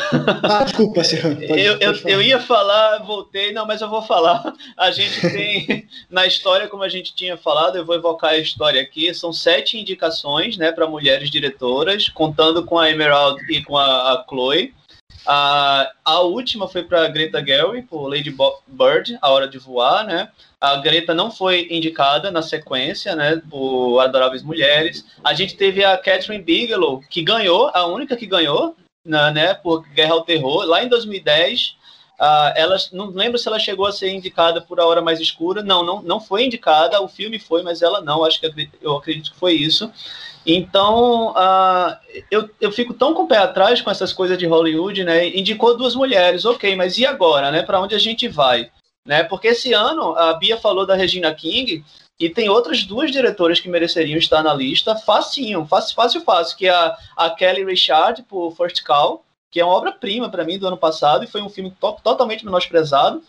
[0.43, 1.41] Ah, desculpa, senhor.
[1.41, 4.53] Eu, eu, eu, ia falar, voltei, não, mas eu vou falar.
[4.77, 8.81] A gente tem, na história, como a gente tinha falado, eu vou evocar a história
[8.81, 14.13] aqui, são sete indicações né, para mulheres diretoras, contando com a Emerald e com a,
[14.13, 14.73] a Chloe.
[15.25, 18.35] A, a última foi para Greta Gerwig, por Lady
[18.67, 20.29] Bird, A Hora de Voar, né?
[20.59, 25.05] A Greta não foi indicada na sequência, né, por Adoráveis Mulheres.
[25.23, 29.81] A gente teve a Catherine Bigelow, que ganhou, a única que ganhou, né, né por
[29.89, 31.75] Guerra ao Terror, lá em 2010.
[32.19, 35.63] Uh, ela, não lembro se ela chegou a ser indicada por A Hora Mais Escura.
[35.63, 37.01] Não, não, não foi indicada.
[37.01, 38.23] O filme foi, mas ela não.
[38.23, 39.91] Acho que eu acredito que foi isso.
[40.45, 41.95] Então, uh,
[42.31, 45.27] eu, eu fico tão com o pé atrás com essas coisas de Hollywood, né?
[45.27, 47.61] Indicou duas mulheres, ok, mas e agora, né?
[47.61, 48.71] Para onde a gente vai?
[49.05, 49.23] Né?
[49.23, 51.83] Porque esse ano, a Bia falou da Regina King,
[52.19, 56.67] e tem outras duas diretoras que mereceriam estar na lista, facinho, fácil, fácil, fácil, que
[56.67, 60.67] é a, a Kelly Richard, por First Call, que é uma obra-prima para mim do
[60.67, 63.23] ano passado, e foi um filme to totalmente menosprezado,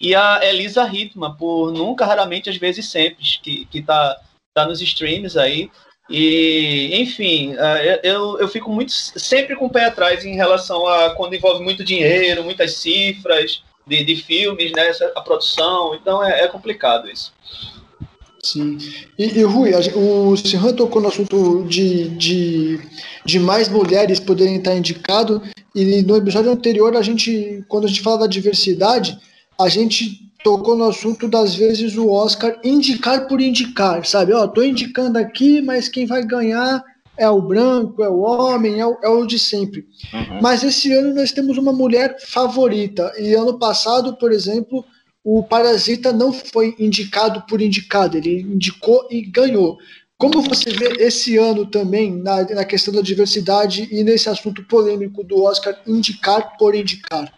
[0.00, 4.16] e a Elisa Hitman, por Nunca, Raramente, Às Vezes Sempre, que, que tá,
[4.54, 5.70] tá nos streams aí,
[6.08, 11.10] e, enfim, é, eu, eu fico muito sempre com o pé atrás em relação a
[11.10, 14.92] quando envolve muito dinheiro, muitas cifras de, de filmes, né?
[15.14, 17.32] A produção, então é, é complicado isso.
[18.42, 18.78] Sim.
[19.18, 22.80] E, e Rui, o Serran tocou no assunto de, de,
[23.24, 25.42] de mais mulheres poderem estar indicado,
[25.74, 29.18] e no episódio anterior, a gente, quando a gente fala da diversidade,
[29.58, 34.32] a gente tocou no assunto das vezes o Oscar indicar por indicar, sabe?
[34.32, 36.84] Ó, tô indicando aqui, mas quem vai ganhar
[37.16, 39.84] é o branco, é o homem, é o, é o de sempre.
[40.14, 40.40] Uhum.
[40.40, 43.12] Mas esse ano nós temos uma mulher favorita.
[43.18, 44.84] E ano passado, por exemplo,
[45.24, 49.76] o Parasita não foi indicado por indicado, ele indicou e ganhou.
[50.16, 55.24] Como você vê esse ano também na, na questão da diversidade e nesse assunto polêmico
[55.24, 57.35] do Oscar indicar por indicar?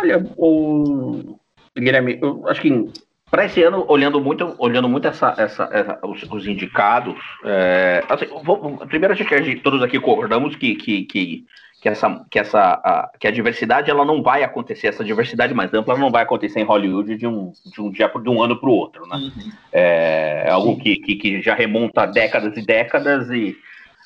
[0.00, 1.38] Olha, o
[1.76, 2.90] Guilherme, eu acho que
[3.30, 8.26] para esse ano, olhando muito, olhando muito essa, essa, essa os, os, indicados, é, assim,
[8.42, 11.44] vou, primeiro acho que a gente, todos aqui concordamos que, que, que,
[11.80, 15.72] que, essa, que, essa, a, que a diversidade ela não vai acontecer, essa diversidade mais
[15.72, 18.68] ampla não vai acontecer em Hollywood de um, de um, dia, de um ano para
[18.68, 19.16] o outro, né?
[19.16, 19.52] Uhum.
[19.70, 23.54] É, é algo que, que, que, já remonta a décadas e décadas e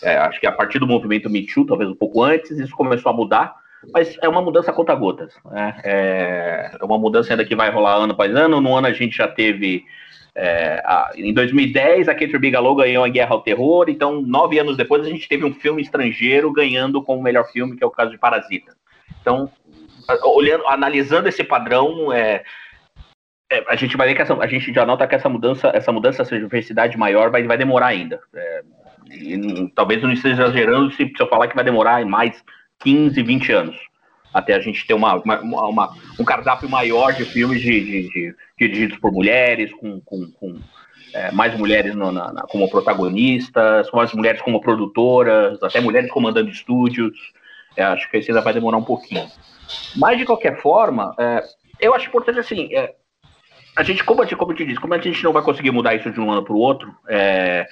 [0.02, 3.10] é, acho que a partir do movimento Me Too, talvez um pouco antes, isso começou
[3.10, 5.34] a mudar mas é uma mudança conta gotas.
[5.50, 5.80] Né?
[5.84, 8.60] É, é uma mudança ainda que vai rolar ano após ano.
[8.60, 9.84] No ano a gente já teve.
[10.36, 14.76] É, a, em 2010, a Catherine Bigelow ganhou a Guerra ao Terror, então nove anos
[14.76, 18.10] depois a gente teve um filme estrangeiro ganhando como melhor filme, que é o caso
[18.10, 18.74] de Parasita.
[19.20, 19.48] Então,
[20.24, 22.42] olhando, analisando esse padrão, é,
[23.50, 25.92] é, a gente vai ver que essa, a gente já nota que essa mudança, essa
[25.92, 28.20] mudança, essa diversidade maior vai, vai demorar ainda.
[28.34, 28.62] É,
[29.10, 32.42] e, talvez eu não esteja exagerando se, se eu falar que vai demorar mais
[32.80, 33.76] 15, 20 anos.
[34.32, 38.34] Até a gente ter uma, uma, uma um cardápio maior de filmes de, de, de
[38.58, 40.58] dirigidos por mulheres, com, com, com
[41.12, 46.50] é, mais mulheres no, na, na, como protagonistas, mais mulheres como produtoras, até mulheres comandando
[46.50, 47.16] estúdios.
[47.76, 49.30] É, acho que isso ainda vai demorar um pouquinho.
[49.96, 51.42] Mas, de qualquer forma, é,
[51.80, 52.74] eu acho importante assim.
[52.74, 52.92] É,
[53.76, 56.10] a gente, como, como eu te disse, como a gente não vai conseguir mudar isso
[56.10, 57.66] de um ano para o outro, é,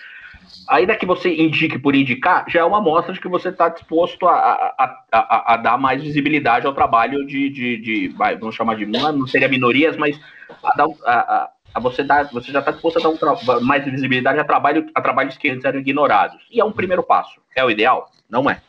[0.69, 4.27] ainda que você indique por indicar, já é uma amostra de que você está disposto
[4.27, 8.77] a, a, a, a, dar mais visibilidade ao trabalho de, de, de vai, vamos chamar
[8.77, 10.19] de, não seria minorias, mas
[10.63, 14.39] a, dar, a, a você, dá, você já está disposto a dar um mais visibilidade
[14.39, 16.41] a, trabalho, a trabalhos que antes eram ignorados.
[16.51, 17.41] E é um primeiro passo.
[17.57, 18.11] É o ideal?
[18.29, 18.61] Não é.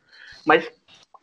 [0.45, 0.69] Mas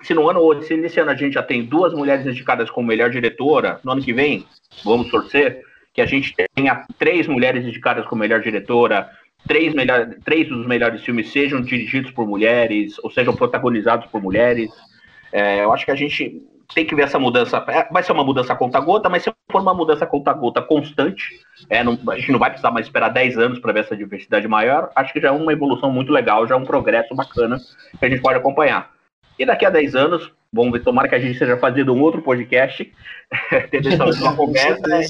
[0.03, 3.11] se no ano, se nesse ano a gente já tem duas mulheres indicadas como melhor
[3.11, 4.47] diretora, no ano que vem,
[4.85, 9.11] vamos torcer, que a gente tenha três mulheres indicadas como melhor diretora,
[9.47, 14.71] três, melhor, três dos melhores filmes sejam dirigidos por mulheres ou sejam protagonizados por mulheres.
[15.33, 16.43] É, eu acho que a gente
[16.75, 17.65] tem que ver essa mudança.
[17.69, 21.99] É, vai ser uma mudança conta-gota, mas se for uma mudança conta-gota constante, é, não,
[22.09, 24.91] a gente não vai precisar mais esperar 10 anos para ver essa diversidade maior.
[24.95, 27.59] Acho que já é uma evolução muito legal, já é um progresso bacana
[27.99, 28.91] que a gente pode acompanhar.
[29.39, 32.21] E daqui a 10 anos, vamos ver, tomara que a gente esteja fazendo um outro
[32.23, 32.93] podcast,
[33.71, 35.01] tendo essa mesma conversa, né?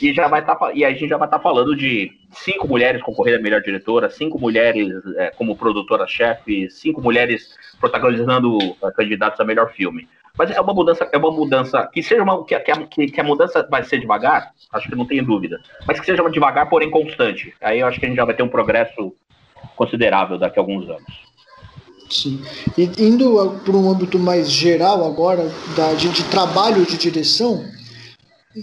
[0.00, 3.02] e, já vai tá, e a gente já vai estar tá falando de cinco mulheres
[3.02, 9.44] concorrendo a melhor diretora, cinco mulheres é, como produtora-chefe, cinco mulheres protagonizando uh, candidatos a
[9.44, 10.06] melhor filme.
[10.36, 13.66] Mas é uma mudança, é uma mudança que seja uma que, que, que a mudança
[13.68, 17.52] vai ser devagar, acho que não tenho dúvida, mas que seja devagar, porém constante.
[17.60, 19.14] Aí eu acho que a gente já vai ter um progresso
[19.76, 21.29] considerável daqui a alguns anos.
[22.10, 22.42] Sim.
[22.76, 27.64] E indo para um âmbito mais geral agora, da, de, de trabalho de direção,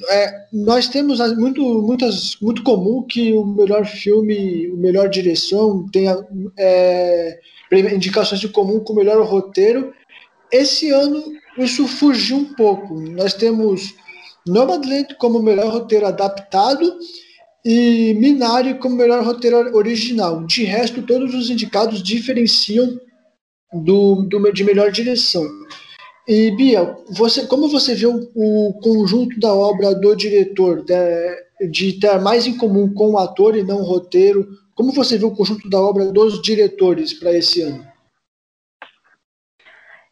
[0.09, 6.17] é, nós temos muito, muitas, muito comum que o melhor filme, o melhor direção tenha
[6.57, 7.39] é,
[7.71, 9.93] indicações de comum com o melhor roteiro.
[10.51, 11.23] Esse ano
[11.57, 12.99] isso fugiu um pouco.
[12.99, 13.95] Nós temos
[14.45, 16.99] Nomadland como melhor roteiro adaptado
[17.63, 20.45] e Minari como melhor roteiro original.
[20.45, 22.99] De resto, todos os indicados diferenciam
[23.73, 25.45] do, do, de melhor direção.
[26.27, 31.93] E Bia, você, como você vê o, o conjunto da obra do diretor, de, de,
[31.93, 34.45] ter mais em comum com o ator e não o roteiro?
[34.75, 37.86] Como você vê o conjunto da obra dos diretores para esse ano?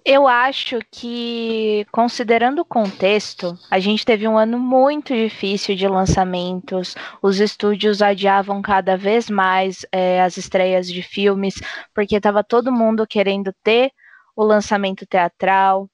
[0.07, 6.93] Eu acho que, considerando o contexto, a gente teve um ano muito difícil de lançamentos.
[7.23, 11.55] Os estúdios adiavam cada vez mais é, as estreias de filmes,
[11.91, 13.91] porque estava todo mundo querendo ter
[14.35, 15.89] o lançamento teatral,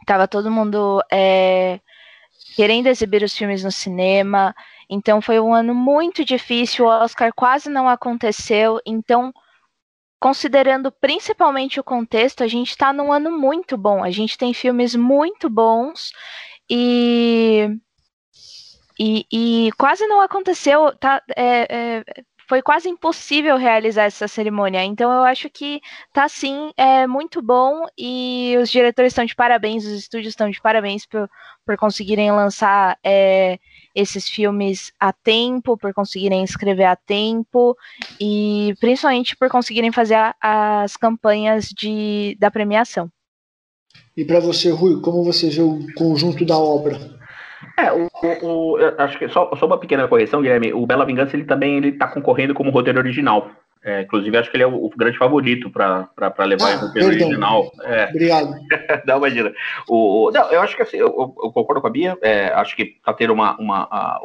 [0.00, 1.80] estava todo mundo é,
[2.54, 4.54] querendo exibir os filmes no cinema.
[4.90, 6.84] Então, foi um ano muito difícil.
[6.84, 8.78] O Oscar quase não aconteceu.
[8.84, 9.32] Então,
[10.20, 14.02] considerando principalmente o contexto, a gente está num ano muito bom.
[14.02, 16.12] A gente tem filmes muito bons
[16.68, 17.68] e
[19.00, 20.92] e, e quase não aconteceu.
[20.96, 22.04] Tá, é, é,
[22.48, 24.82] foi quase impossível realizar essa cerimônia.
[24.84, 25.80] Então eu acho que
[26.12, 30.60] tá sim é muito bom e os diretores estão de parabéns, os estúdios estão de
[30.60, 31.28] parabéns por,
[31.64, 33.58] por conseguirem lançar é,
[33.98, 37.76] esses filmes a tempo, por conseguirem escrever a tempo
[38.20, 43.10] e principalmente por conseguirem fazer a, as campanhas de, da premiação.
[44.16, 47.18] E para você, Rui, como você vê o conjunto da obra?
[47.76, 50.72] É, o, o, o acho que só, só, uma pequena correção, Guilherme.
[50.72, 53.50] O Bela Vingança ele também ele está concorrendo como roteiro original.
[53.88, 57.72] É, inclusive, acho que ele é o, o grande favorito para levar ah, o original.
[57.84, 58.04] É.
[58.10, 58.50] Obrigado.
[59.06, 59.50] não, imagina.
[59.88, 62.18] O, não, eu acho que assim, eu, eu concordo com a Bia.
[62.20, 64.20] É, acho que está tendo uma, uma, a,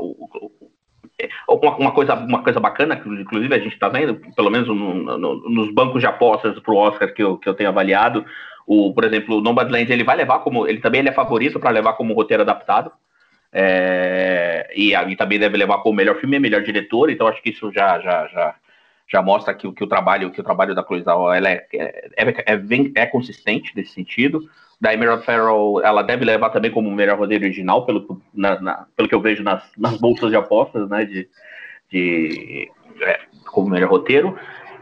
[1.47, 4.93] uma, uma, coisa, uma coisa bacana, que inclusive a gente está vendo, pelo menos no,
[5.17, 8.26] no, nos bancos de apostas para o Oscar que eu, que eu tenho avaliado.
[8.67, 10.67] O, por exemplo, o Nomadland ele vai levar como.
[10.67, 12.91] Ele também ele é favorito para levar como roteiro adaptado.
[13.49, 17.52] É, e, e, também deve levar como melhor filme e melhor diretor, então acho que
[17.52, 18.56] isso já, já, já,
[19.08, 22.92] já mostra que, que o trabalho que o trabalho da Chloe ela é, é, é,
[22.96, 24.50] é, consistente nesse sentido.
[24.82, 29.08] Da Emerald Farrell, ela deve levar também como melhor roteiro original, pelo, na, na, pelo
[29.08, 31.30] que eu vejo nas, nas bolsas de apostas, né, de,
[31.89, 32.70] de
[33.46, 34.38] como melhor roteiro.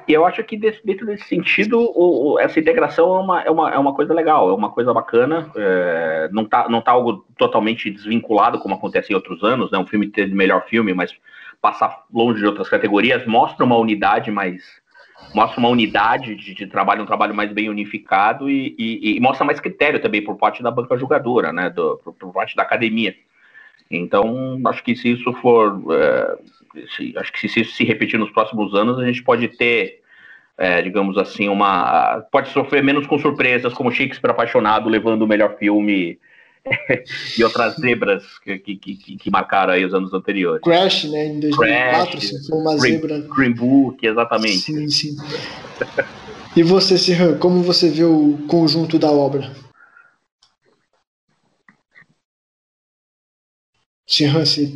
[0.08, 3.52] E eu acho que desse, dentro desse sentido, o, o, essa integração é uma, é,
[3.52, 5.52] uma, é uma coisa legal, é uma coisa bacana.
[5.56, 9.78] É, não, tá, não tá algo totalmente desvinculado, como acontece em outros anos, né?
[9.78, 11.14] Um filme ter melhor filme, mas
[11.62, 14.63] passar longe de outras categorias, mostra uma unidade mais.
[15.36, 19.45] Mostra uma unidade de, de trabalho, um trabalho mais bem unificado e, e, e, mostra
[19.45, 21.69] mais critério também por parte da banca jogadora, né?
[21.69, 23.15] Do, por, por parte da academia.
[23.89, 25.80] Então, acho que se isso for.
[25.91, 26.38] É,
[26.95, 30.02] se, acho que se isso se repetir nos próximos anos, a gente pode ter
[30.58, 32.21] é, digamos assim, uma.
[32.32, 36.19] Pode sofrer menos com surpresas, como Shakespeare apaixonado, levando o melhor filme
[37.38, 40.62] e outras zebras que, que, que, que, marcaram aí os anos anteriores.
[40.62, 41.28] Crash, né?
[41.28, 43.19] Em 2004, Crash, se foi uma Green, zebra.
[43.36, 44.60] Green Book, exatamente.
[44.60, 45.15] Sim, sim.
[46.56, 49.52] e você, Sirhan, como você vê o conjunto da obra?
[54.06, 54.67] Sirhan, você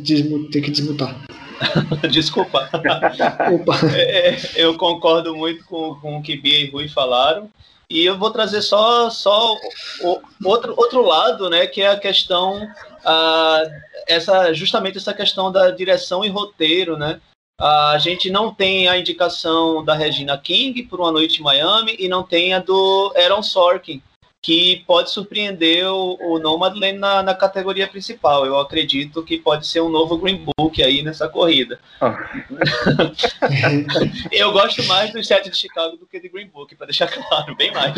[0.50, 1.14] tem que desmutar.
[2.10, 2.68] Desculpa.
[3.94, 7.50] é, é, eu concordo muito com, com o que Bia e Rui falaram.
[7.88, 9.54] E eu vou trazer só, só
[10.02, 13.70] o, outro, outro lado, né, que é a questão, uh,
[14.08, 17.20] essa, justamente essa questão da direção e roteiro, né?
[17.60, 21.96] Uh, a gente não tem a indicação da Regina King por Uma Noite em Miami
[21.98, 24.02] e não tem a do Aaron Sorkin,
[24.42, 28.46] que pode surpreender o, o Nomadland na, na, categoria principal.
[28.46, 31.80] Eu acredito que pode ser um novo Green Book aí nessa corrida.
[32.00, 32.06] Oh.
[34.30, 37.56] eu gosto mais do Sete de Chicago do que de Green Book, para deixar claro,
[37.56, 37.92] bem mais.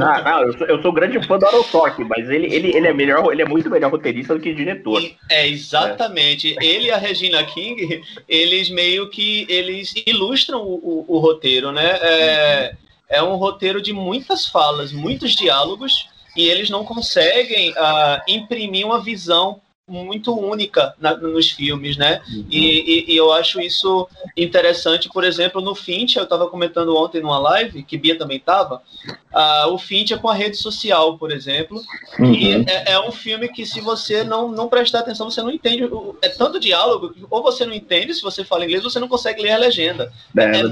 [0.00, 2.94] Ah, não, eu, sou, eu sou grande fã do Sorkin, mas ele, ele, ele, é
[2.94, 5.02] melhor, ele é muito melhor roteirista do que diretor.
[5.30, 6.56] É, exatamente.
[6.60, 6.64] É.
[6.64, 11.98] Ele e a Regina King, eles meio que eles ilustram o, o, o roteiro, né?
[12.00, 18.22] É, uhum é um roteiro de muitas falas, muitos diálogos, e eles não conseguem uh,
[18.26, 22.22] imprimir uma visão muito única na, nos filmes, né?
[22.28, 22.46] Uhum.
[22.50, 27.20] E, e, e, eu acho isso interessante, por exemplo, no Finch, eu estava comentando ontem
[27.20, 31.30] numa live, que Bia também estava, uh, o Finch é com a rede social, por
[31.30, 31.82] exemplo,
[32.18, 32.32] uhum.
[32.32, 35.84] e é, é, um filme que se você não, não prestar atenção, você não entende,
[36.22, 39.52] é tanto diálogo, ou você não entende, se você fala inglês, você não consegue ler
[39.52, 40.10] a legenda.
[40.34, 40.62] É, é,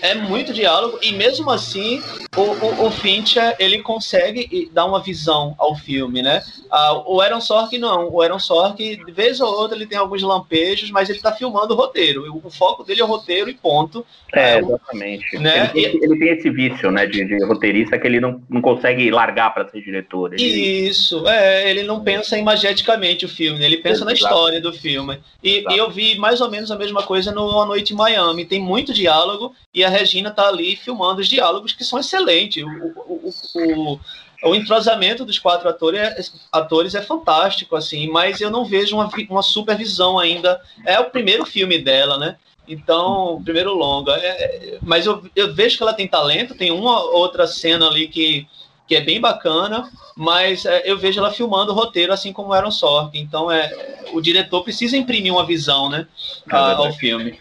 [0.00, 2.02] é muito diálogo e mesmo assim
[2.36, 6.42] o, o, o Fincher ele consegue dar uma visão ao filme, né?
[6.70, 10.22] Ah, o Aaron Sorkin não, o Aaron Sorkin de vez ou outra ele tem alguns
[10.22, 12.40] lampejos, mas ele está filmando o roteiro.
[12.42, 14.04] O, foco dele é o roteiro e ponto.
[14.32, 15.38] É, exatamente.
[15.38, 15.70] Né?
[15.74, 19.10] Ele, tem, ele, tem, esse vício, né, de, de, roteirista que ele não, não consegue
[19.10, 20.32] largar para ser diretor.
[20.32, 20.42] Ele...
[20.42, 24.06] Isso, é, ele não pensa imageticamente o filme, ele pensa Exato.
[24.06, 25.18] na história do filme.
[25.42, 28.44] E, e, eu vi mais ou menos a mesma coisa no A Noite em Miami.
[28.44, 32.64] Tem muito diálogo e a Regina tá ali filmando os diálogos que são excelentes.
[32.64, 34.00] O, o, o,
[34.44, 36.16] o entrosamento dos quatro atores é,
[36.50, 40.60] atores é fantástico, assim, mas eu não vejo uma, uma supervisão ainda.
[40.84, 42.36] É o primeiro filme dela, né?
[42.66, 44.12] Então, primeiro longa.
[44.16, 48.46] É, mas eu, eu vejo que ela tem talento, tem uma outra cena ali que,
[48.86, 52.70] que é bem bacana, mas é, eu vejo ela filmando o roteiro assim como Aaron
[52.70, 53.18] Sorkin.
[53.18, 56.06] Então é, o diretor precisa imprimir uma visão, né,
[56.50, 57.38] é ao filme.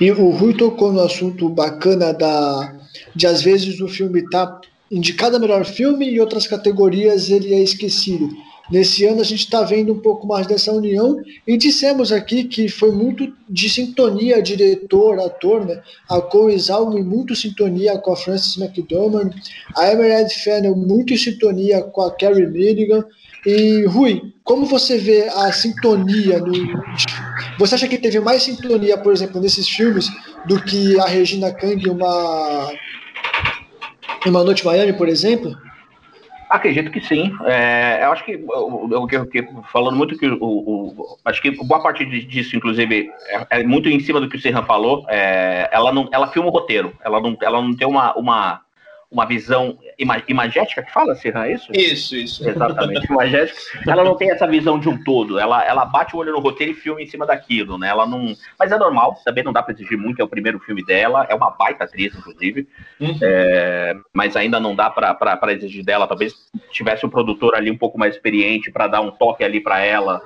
[0.00, 2.74] E o Rui tocou no assunto bacana da
[3.14, 7.62] de às vezes o filme tá indicado a melhor filme e outras categorias ele é
[7.62, 8.30] esquecido.
[8.70, 12.68] Nesse ano a gente está vendo um pouco mais dessa união e dissemos aqui que
[12.68, 15.82] foi muito de sintonia diretor, ator, né?
[16.08, 19.30] A Cole Zalman muito sintonia com a Frances McDormand,
[19.76, 23.04] a Emerald Fennel muito sintonia com a Carrie Milligan.
[23.46, 26.52] E Rui, como você vê a sintonia no.
[27.58, 30.08] Você acha que teve mais sintonia, por exemplo, nesses filmes
[30.46, 32.72] do que a Regina Kang uma.
[34.26, 35.54] Uma Noite Miami, por exemplo?
[36.54, 37.36] Acredito que sim.
[37.46, 41.82] É, eu acho que, eu, eu, eu, falando muito que o, o, acho que boa
[41.82, 45.04] parte disso, inclusive, é, é, muito em cima do que o Serran falou.
[45.08, 46.96] É, ela não, ela filma o roteiro.
[47.04, 48.60] Ela não, ela não tem uma, uma
[49.14, 51.70] uma visão ima imagética que fala, Serra, é isso?
[51.72, 52.48] Isso, isso.
[52.48, 53.60] Exatamente, imagética.
[53.86, 56.72] Ela não tem essa visão de um todo, ela, ela bate o olho no roteiro
[56.72, 57.88] e filma em cima daquilo, né?
[57.88, 58.34] Ela não.
[58.58, 61.34] Mas é normal, também não dá para exigir muito, é o primeiro filme dela, é
[61.34, 62.66] uma baita atriz, inclusive.
[63.00, 63.16] Uhum.
[63.22, 66.08] É, mas ainda não dá para exigir dela.
[66.08, 66.34] Talvez
[66.72, 70.20] tivesse um produtor ali um pouco mais experiente para dar um toque ali para ela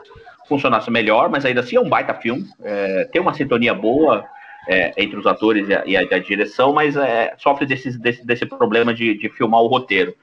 [0.48, 2.46] funcionasse melhor, mas ainda assim é um baita filme.
[2.64, 4.24] É, tem uma sintonia boa
[4.68, 8.44] é, entre os atores e a, e a, direção, mas é, sofre desse, desse, desse
[8.44, 10.14] problema de, de, filmar o roteiro.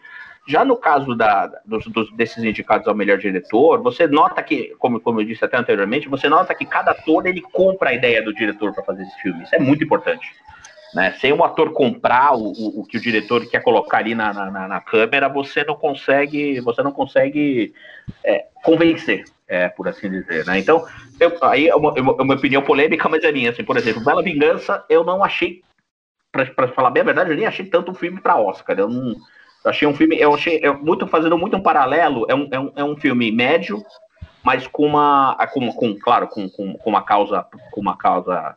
[0.48, 5.00] Já no caso da, dos, dos, desses indicados ao melhor diretor, você nota que, como,
[5.00, 8.32] como eu disse até anteriormente, você nota que cada ator ele compra a ideia do
[8.32, 9.44] diretor para fazer esse filme.
[9.44, 10.28] Isso é muito importante.
[10.94, 11.12] Né?
[11.20, 14.68] Sem o ator comprar o, o, o que o diretor quer colocar ali na, na,
[14.68, 17.74] na, câmera, você não consegue, você não consegue
[18.24, 20.60] é, convencer é, por assim dizer, né?
[20.60, 20.86] Então,
[21.20, 24.24] eu, aí é uma, é uma, opinião polêmica, mas é minha, assim, por exemplo, Bela
[24.24, 25.62] Vingança, eu não achei,
[26.32, 29.16] para falar bem a verdade, eu nem achei tanto um filme para Oscar, eu não,
[29.64, 32.60] eu achei um filme, eu achei, eu, muito, fazendo muito um paralelo, é um, é
[32.60, 33.84] um, é um filme médio,
[34.44, 38.56] mas com uma, com, com claro, com, com, com uma causa, com uma causa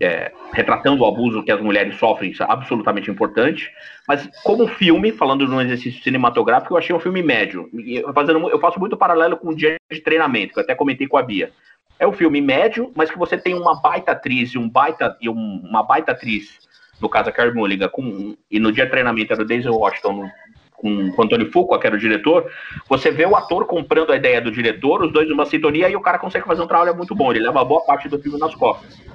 [0.00, 3.70] é, retratando o abuso que as mulheres sofrem, isso é absolutamente importante.
[4.06, 7.68] Mas como filme, falando de um exercício cinematográfico, eu achei um filme médio.
[7.86, 11.06] Eu, fazendo, eu faço muito paralelo com o dia de treinamento, que eu até comentei
[11.06, 11.52] com a Bia.
[11.98, 15.28] É um filme médio, mas que você tem uma baita atriz e um baita e
[15.28, 16.58] um, uma baita atriz,
[17.00, 20.28] no caso a Carrie Mulligan, com, e no dia de treinamento era o Denzel Washington
[20.72, 22.50] com, com o Antônio Fuqua, que era o diretor,
[22.88, 26.00] você vê o ator comprando a ideia do diretor, os dois numa sintonia, e o
[26.00, 27.30] cara consegue fazer um trabalho muito bom.
[27.30, 29.13] Ele leva boa parte do filme nas costas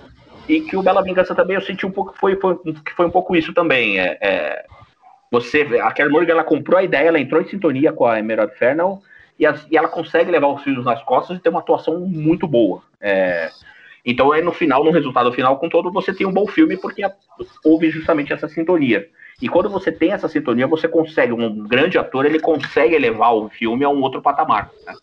[0.50, 3.06] e que o Bela Vingança também eu senti um pouco que foi, foi, que foi
[3.06, 4.00] um pouco isso também.
[4.00, 4.66] É, é,
[5.32, 8.56] você, a Kelly Morgan ela comprou a ideia, ela entrou em sintonia com a Emerald
[8.56, 9.00] Fernal
[9.38, 12.47] e, as, e ela consegue levar os filhos nas costas e ter uma atuação muito
[12.47, 12.82] boa.
[13.00, 13.52] É,
[14.04, 17.04] então, aí no final, no resultado final, com todo, você tem um bom filme porque
[17.64, 19.08] houve justamente essa sintonia.
[19.41, 23.50] E quando você tem essa sintonia, você consegue, um grande ator, ele consegue elevar o
[23.50, 24.70] filme a um outro patamar.
[24.86, 24.93] Né?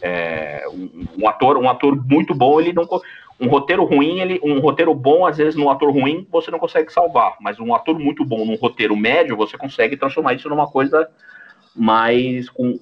[0.00, 2.86] É, um, um, ator, um ator muito bom, ele não
[3.40, 6.92] um roteiro ruim, ele, um roteiro bom, às vezes, num ator ruim, você não consegue
[6.92, 7.36] salvar.
[7.40, 11.08] Mas um ator muito bom num roteiro médio, você consegue transformar isso numa coisa
[11.74, 12.78] mais com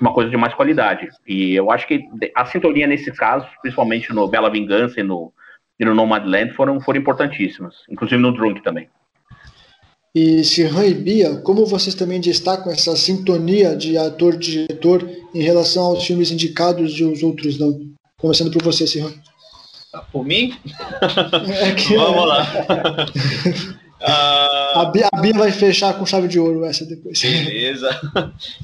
[0.00, 1.08] uma coisa de mais qualidade.
[1.26, 2.04] E eu acho que
[2.34, 5.32] a sintonia nesse caso, principalmente no Bela Vingança e no,
[5.78, 7.76] e no Nomadland, foram, foram importantíssimas.
[7.88, 8.88] Inclusive no Drunk também.
[10.14, 16.04] E Sirhan e Bia, como vocês também destacam essa sintonia de ator-diretor em relação aos
[16.04, 17.80] filmes indicados e os outros não?
[18.18, 19.12] Começando por você, Sirhan.
[20.10, 20.56] Por mim?
[21.60, 21.96] É que...
[21.96, 22.46] Vamos lá.
[22.46, 23.82] Uh...
[24.02, 27.20] A, Bia, a, Bia, vai fechar com chave de ouro essa depois.
[27.20, 27.88] Beleza.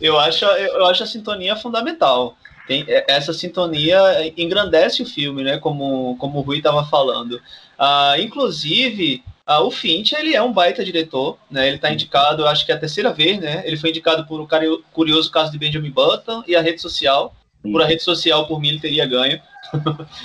[0.01, 2.37] Eu acho, eu acho a sintonia fundamental.
[2.66, 3.99] Tem, é, essa sintonia
[4.37, 5.59] engrandece o filme, né?
[5.59, 7.35] Como, como o Rui estava falando.
[7.79, 11.66] Uh, inclusive, uh, o Finch ele é um baita diretor, né?
[11.66, 13.62] Ele está indicado, acho que é a terceira vez, né?
[13.64, 17.35] Ele foi indicado por o curioso caso de Benjamin Button e a rede social.
[17.62, 19.41] Por a rede social, por mim, ele teria ganho.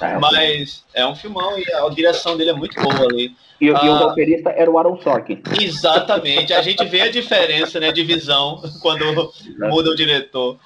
[0.02, 3.36] É, Mas é um filmão e a direção dele é muito boa ali.
[3.60, 5.42] E, ah, e o ah, roteirista era o Aaron Sorkin.
[5.60, 6.54] Exatamente.
[6.54, 9.34] A gente vê a diferença né, de visão quando Exato.
[9.70, 10.58] muda o diretor.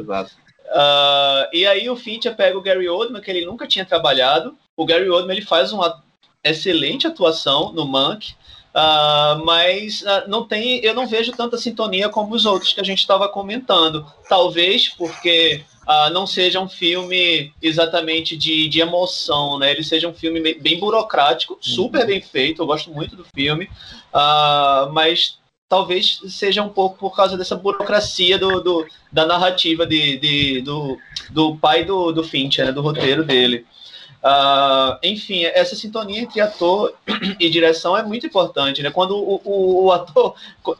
[0.00, 0.30] Exato.
[0.66, 4.56] Uh, e aí o Fincher pega o Gary Oldman, que ele nunca tinha trabalhado.
[4.76, 6.02] O Gary Oldman ele faz uma
[6.44, 8.32] excelente atuação no Monk,
[8.74, 12.84] uh, mas uh, não tem, eu não vejo tanta sintonia como os outros que a
[12.84, 14.06] gente estava comentando.
[14.28, 19.70] Talvez porque uh, não seja um filme exatamente de, de emoção, né?
[19.70, 21.62] Ele seja um filme bem burocrático, uhum.
[21.62, 23.64] super bem feito, eu gosto muito do filme,
[24.12, 30.18] uh, mas talvez seja um pouco por causa dessa burocracia do, do da narrativa de,
[30.18, 30.98] de, do,
[31.30, 32.72] do pai do, do Fincher, né?
[32.72, 33.66] do roteiro dele.
[34.22, 36.92] Uh, enfim, essa sintonia entre ator
[37.38, 38.90] e direção é muito importante, né?
[38.90, 40.34] Quando o, o, o ator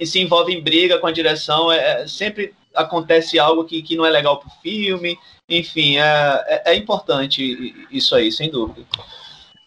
[0.04, 4.04] se envolve em briga com a direção, é, é sempre acontece algo que, que não
[4.04, 5.18] é legal para o filme.
[5.48, 8.86] Enfim, é, é, é importante isso aí, sem dúvida.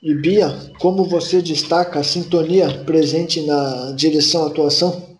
[0.02, 0.50] E Bia,
[0.80, 5.18] como você destaca a sintonia presente na direção atuação?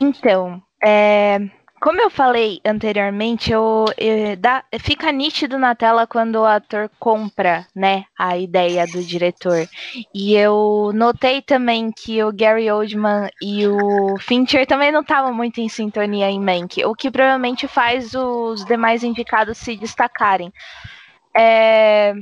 [0.00, 1.38] Então, é,
[1.80, 7.66] como eu falei anteriormente, eu, eu, dá, fica nítido na tela quando o ator compra,
[7.74, 9.66] né, a ideia do diretor.
[10.14, 15.58] E eu notei também que o Gary Oldman e o Fincher também não estavam muito
[15.60, 20.52] em sintonia em Mank, o que provavelmente faz os demais indicados se destacarem.
[21.34, 22.12] É,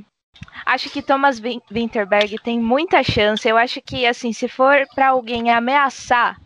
[0.65, 1.41] acho que Thomas
[1.71, 3.49] Winterberg tem muita chance.
[3.49, 6.37] Eu acho que, assim, se for para alguém ameaçar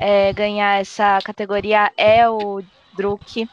[0.00, 2.62] é, ganhar essa categoria é o
[2.96, 3.46] Druk.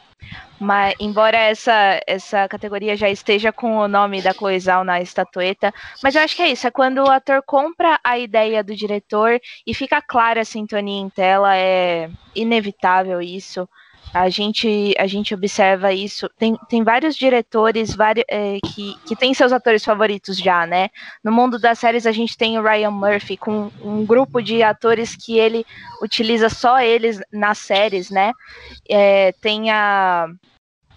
[0.60, 5.72] Mas, embora essa, essa categoria já esteja com o nome da Cloizal na estatueta,
[6.02, 9.38] mas eu acho que é isso, é quando o ator compra a ideia do diretor
[9.64, 13.68] e fica clara a sintonia em tela, é inevitável isso.
[14.12, 16.28] A gente, a gente observa isso.
[16.38, 20.88] Tem, tem vários diretores vários, é, que, que têm seus atores favoritos já, né?
[21.22, 25.14] No mundo das séries, a gente tem o Ryan Murphy com um grupo de atores
[25.14, 25.64] que ele
[26.02, 28.32] utiliza só eles nas séries, né?
[28.88, 30.26] É, tem a,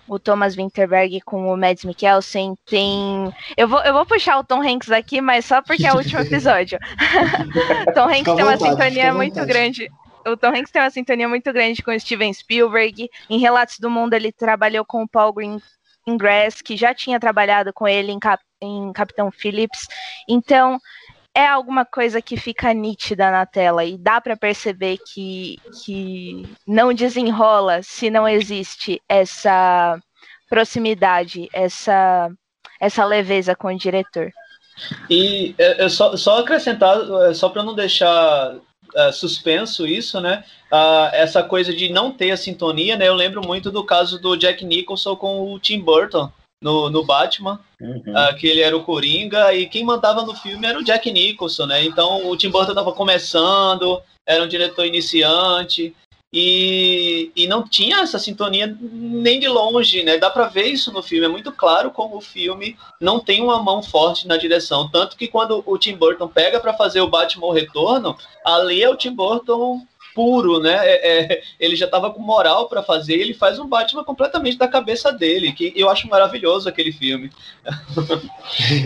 [0.07, 3.33] o Thomas Winterberg com o Mads Mikkelsen, tem...
[3.57, 6.19] Eu vou, eu vou puxar o Tom Hanks aqui, mas só porque é o último
[6.21, 6.79] episódio.
[7.93, 9.89] Tom Hanks tem uma sintonia muito grande
[10.25, 13.09] o Tom Hanks tem uma sintonia muito grande com o Steven Spielberg.
[13.29, 17.87] Em Relatos do Mundo, ele trabalhou com o Paul Greengrass, que já tinha trabalhado com
[17.87, 19.87] ele em, Cap em Capitão Phillips.
[20.27, 20.79] Então,
[21.33, 26.93] é alguma coisa que fica nítida na tela e dá para perceber que, que não
[26.93, 29.97] desenrola se não existe essa
[30.49, 32.29] proximidade, essa,
[32.79, 34.31] essa leveza com o diretor.
[35.09, 36.97] E é, é só, só acrescentar,
[37.29, 38.55] é, só para não deixar
[38.95, 40.43] uh, suspenso isso, né?
[40.71, 43.07] Uh, essa coisa de não ter a sintonia, né?
[43.07, 46.31] Eu lembro muito do caso do Jack Nicholson com o Tim Burton
[46.61, 48.03] no, no Batman, uhum.
[48.07, 51.65] uh, que ele era o Coringa, e quem mandava no filme era o Jack Nicholson,
[51.65, 51.83] né?
[51.83, 55.95] Então o Tim Burton estava começando, era um diretor iniciante,
[56.33, 60.17] e, e não tinha essa sintonia nem de longe, né?
[60.17, 63.61] Dá para ver isso no filme, é muito claro como o filme não tem uma
[63.61, 67.53] mão forte na direção, tanto que quando o Tim Burton pega para fazer o Batman
[67.53, 70.77] Retorno, ali é o Tim Burton puro, né?
[70.83, 74.67] É, é, ele já estava com moral para fazer, ele faz um Batman completamente da
[74.67, 77.29] cabeça dele, que eu acho maravilhoso aquele filme.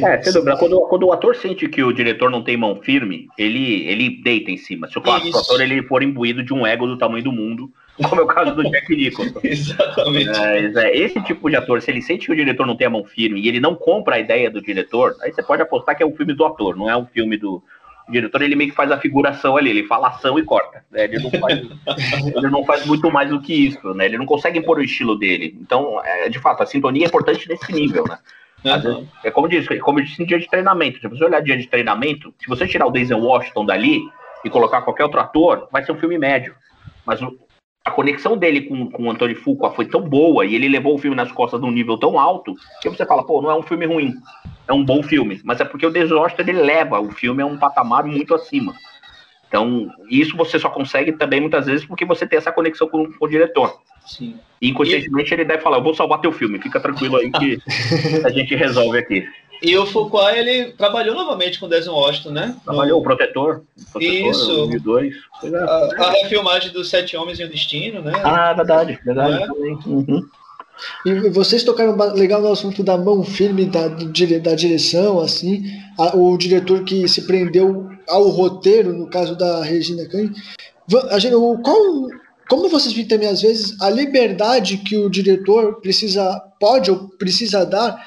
[0.03, 0.57] É, sem dúvida.
[0.57, 4.51] Quando, quando o ator sente que o diretor não tem mão firme, ele, ele deita
[4.51, 4.87] em cima.
[4.87, 7.71] Se o, o ator ele for imbuído de um ego do tamanho do mundo,
[8.09, 9.39] como é o caso do Jack Nicholson.
[9.43, 10.37] Exatamente.
[10.77, 13.05] É, esse tipo de ator, se ele sente que o diretor não tem a mão
[13.05, 16.05] firme e ele não compra a ideia do diretor, aí você pode apostar que é
[16.05, 17.63] um filme do ator, não é um filme do,
[18.07, 20.83] o diretor ele meio que faz a figuração ali, ele fala ação e corta.
[20.91, 21.05] Né?
[21.05, 21.59] Ele, não faz,
[22.35, 24.05] ele não faz muito mais do que isso, né?
[24.05, 25.57] Ele não consegue impor o estilo dele.
[25.59, 28.19] Então, é, de fato, a sintonia é importante nesse nível, né?
[29.23, 30.99] É como diz, é como eu disse em dia de treinamento.
[30.99, 34.01] Se você olhar dia de treinamento, se você tirar o Denzel Washington dali
[34.43, 36.55] e colocar qualquer outro ator, vai ser um filme médio.
[37.05, 37.37] Mas o,
[37.85, 40.97] a conexão dele com, com o Antônio Fuqua foi tão boa e ele levou o
[40.97, 43.61] filme nas costas de um nível tão alto que você fala, pô, não é um
[43.61, 44.15] filme ruim
[44.67, 47.57] é um bom filme, mas é porque o Desastre ele leva o filme a um
[47.57, 48.73] patamar muito acima.
[49.47, 53.25] Então, isso você só consegue também muitas vezes porque você tem essa conexão com, com
[53.25, 53.79] o diretor.
[54.05, 54.39] Sim.
[54.61, 55.33] E inconscientemente e...
[55.35, 57.59] ele deve falar: Eu vou salvar teu filme, fica tranquilo aí que
[58.25, 59.27] a gente resolve aqui.
[59.61, 62.55] E o Foucault, ele trabalhou novamente com o Denzel Washington, né?
[62.63, 63.63] Trabalhou, o Protetor.
[63.91, 64.55] Protetor Isso.
[64.55, 65.15] 2002.
[65.53, 68.13] A, a refilmagem dos Sete Homens e o Destino, né?
[68.23, 69.43] Ah, verdade, verdade.
[69.43, 69.47] É?
[69.87, 70.27] Uhum.
[71.05, 75.63] E vocês tocaram legal no assunto da mão firme da, da direção, assim,
[75.97, 80.31] a, o diretor que se prendeu ao roteiro, no caso da Regina Kang.
[81.09, 81.77] A gente, o, qual,
[82.49, 87.65] como vocês viram também, às vezes, a liberdade que o diretor precisa, pode ou precisa
[87.65, 87.97] dar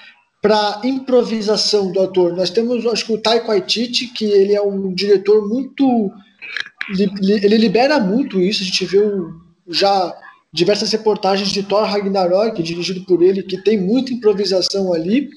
[0.49, 2.35] para improvisação do ator.
[2.35, 6.11] Nós temos, acho que o Taika Waititi, que ele é um diretor muito...
[6.99, 9.35] Ele libera muito isso, a gente o,
[9.69, 10.17] já
[10.51, 15.29] diversas reportagens de Thor Ragnarok, dirigido por ele, que tem muita improvisação ali.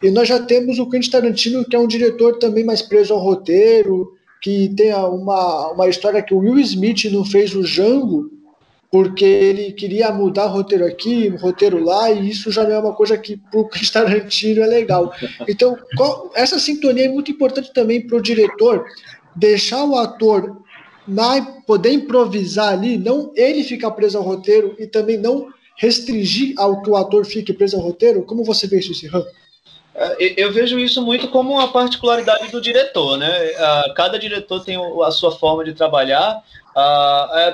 [0.00, 3.18] E nós já temos o Quentin Tarantino, que é um diretor também mais preso ao
[3.18, 8.30] roteiro, que tem uma, uma história que o Will Smith não fez o Django,
[8.92, 13.16] porque ele queria mudar roteiro aqui, roteiro lá, e isso já não é uma coisa
[13.16, 15.10] que para o Tarantino é legal.
[15.48, 18.84] Então, qual, essa sintonia é muito importante também para o diretor
[19.34, 20.62] deixar o ator
[21.08, 26.82] na, poder improvisar ali, não ele ficar preso ao roteiro e também não restringir ao
[26.82, 28.22] que o ator fique preso ao roteiro?
[28.24, 29.24] Como você vê isso, Sirhan?
[29.94, 33.28] É, eu vejo isso muito como uma particularidade do diretor, né?
[33.94, 36.42] Cada diretor tem a sua forma de trabalhar.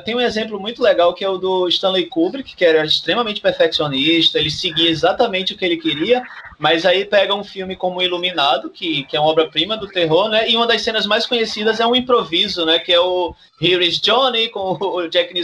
[0.04, 4.38] tem um exemplo muito legal que é o do Stanley Kubrick, que era extremamente perfeccionista,
[4.38, 6.22] ele seguia exatamente o que ele queria,
[6.58, 10.48] mas aí pega um filme como Iluminado, que, que é uma obra-prima do terror, né?
[10.48, 12.78] E uma das cenas mais conhecidas é um improviso, né?
[12.78, 15.34] Que é o Here is Johnny com o Jack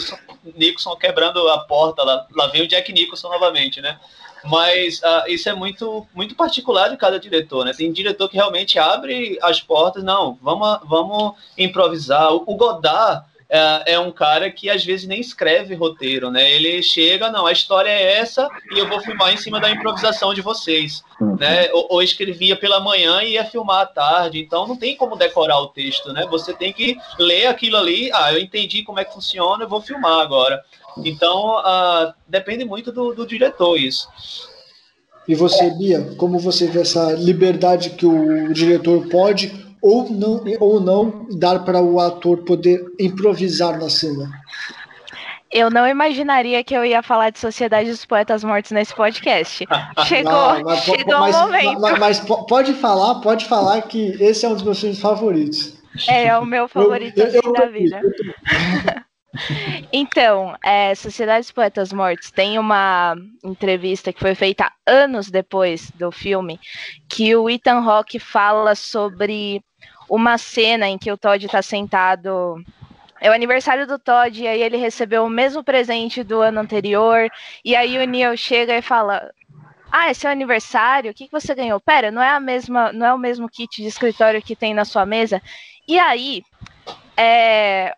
[0.57, 3.99] Nicholson quebrando a porta, lá, lá vem o Jack Nicholson novamente, né?
[4.47, 7.73] Mas uh, isso é muito, muito particular de cada diretor, né?
[7.73, 12.33] Tem diretor que realmente abre as portas, não, vamos, vamos improvisar.
[12.33, 16.51] O Godard é, é, um cara que às vezes nem escreve roteiro, né?
[16.51, 20.35] Ele chega, não, a história é essa e eu vou filmar em cima da improvisação
[20.35, 21.37] de vocês, uhum.
[21.37, 21.71] né?
[21.73, 25.61] Ou, ou, escrevia pela manhã e ia filmar à tarde, então não tem como decorar
[25.61, 26.27] o texto, né?
[26.31, 29.81] Você tem que ler aquilo ali, ah, eu entendi como é que funciona, eu vou
[29.81, 30.61] filmar agora.
[31.05, 34.09] Então, uh, depende muito do, do diretor isso.
[35.27, 40.81] E você, Bia, como você vê essa liberdade que o diretor pode ou não, ou
[40.81, 44.31] não dar para o ator poder improvisar na cena?
[45.51, 49.65] Eu não imaginaria que eu ia falar de Sociedade dos Poetas Mortos nesse podcast.
[50.07, 51.81] Chegou, não, mas, chegou o momento.
[51.81, 55.75] Mas, mas, pode falar, pode falar que esse é um dos meus filmes favoritos.
[56.09, 58.01] É, é o meu favorito eu, eu, eu, da vida.
[59.93, 66.11] Então, é, Sociedade dos Poetas Mortos tem uma entrevista que foi feita anos depois do
[66.11, 66.61] filme,
[67.09, 69.63] que o Ethan Hawke fala sobre
[70.09, 72.63] uma cena em que o Todd está sentado.
[73.21, 77.31] É o aniversário do Todd, e aí ele recebeu o mesmo presente do ano anterior,
[77.65, 79.31] e aí o Neil chega e fala:
[79.91, 81.11] ah, é seu aniversário?
[81.11, 81.81] O que, que você ganhou?
[81.81, 84.85] Pera, não é a mesma, não é o mesmo kit de escritório que tem na
[84.85, 85.41] sua mesa?
[85.87, 86.43] E aí,
[87.17, 87.95] é,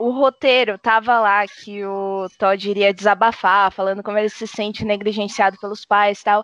[0.00, 5.58] o roteiro tava lá que o Todd iria desabafar, falando como ele se sente negligenciado
[5.60, 6.42] pelos pais e tal.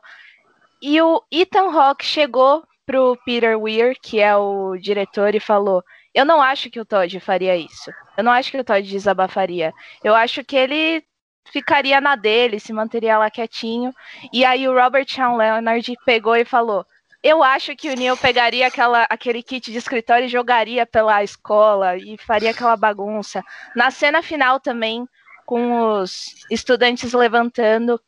[0.83, 5.83] E o Ethan Hawke chegou pro Peter Weir, que é o diretor, e falou:
[6.15, 7.91] Eu não acho que o Todd faria isso.
[8.15, 9.73] Eu não acho que o Todd desabafaria.
[10.05, 11.03] Eu acho que ele
[11.51, 13.91] ficaria na dele, se manteria lá quietinho.
[14.35, 16.85] E aí o Robert Sean Leonard pegou e falou:
[17.27, 21.97] eu acho que o Neil pegaria aquela, aquele kit de escritório e jogaria pela escola
[21.97, 23.43] e faria aquela bagunça.
[23.75, 25.05] Na cena final também,
[25.45, 28.01] com os estudantes levantando,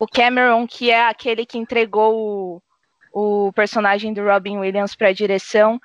[0.00, 2.60] o Cameron, que é aquele que entregou
[3.12, 5.80] o, o personagem do Robin Williams para a direção,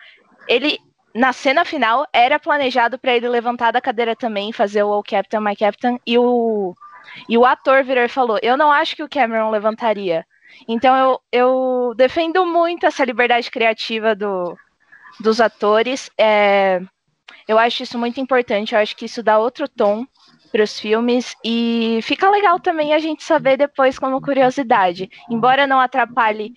[0.47, 0.80] ele
[1.13, 5.39] na cena final era planejado para ele levantar da cadeira também, fazer o Oh Captain,
[5.39, 6.74] My Captain, e o,
[7.30, 10.26] e o ator virou e falou: Eu não acho que o Cameron levantaria.
[10.68, 14.58] Então eu, eu defendo muito essa liberdade criativa do,
[15.20, 16.10] dos atores.
[16.18, 16.82] É,
[17.48, 20.06] eu acho isso muito importante, eu acho que isso dá outro tom
[20.52, 25.10] para os filmes e fica legal também a gente saber depois como curiosidade.
[25.30, 26.54] Embora não atrapalhe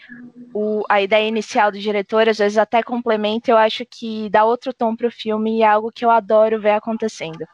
[0.55, 4.72] o, a ideia inicial do diretor, às vezes até complementa, eu acho que dá outro
[4.72, 7.45] tom para o filme e é algo que eu adoro ver acontecendo.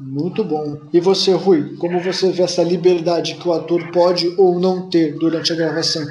[0.00, 0.78] Muito bom.
[0.92, 5.14] E você, Rui, como você vê essa liberdade que o ator pode ou não ter
[5.18, 6.02] durante a gravação?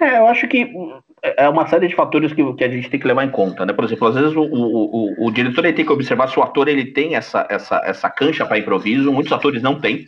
[0.00, 0.70] É, eu acho que
[1.22, 3.72] é uma série de fatores que, que a gente tem que levar em conta, né?
[3.72, 6.42] Por exemplo, às vezes o, o, o, o diretor ele tem que observar se o
[6.42, 10.06] ator ele tem essa, essa, essa cancha para improviso, muitos atores não têm.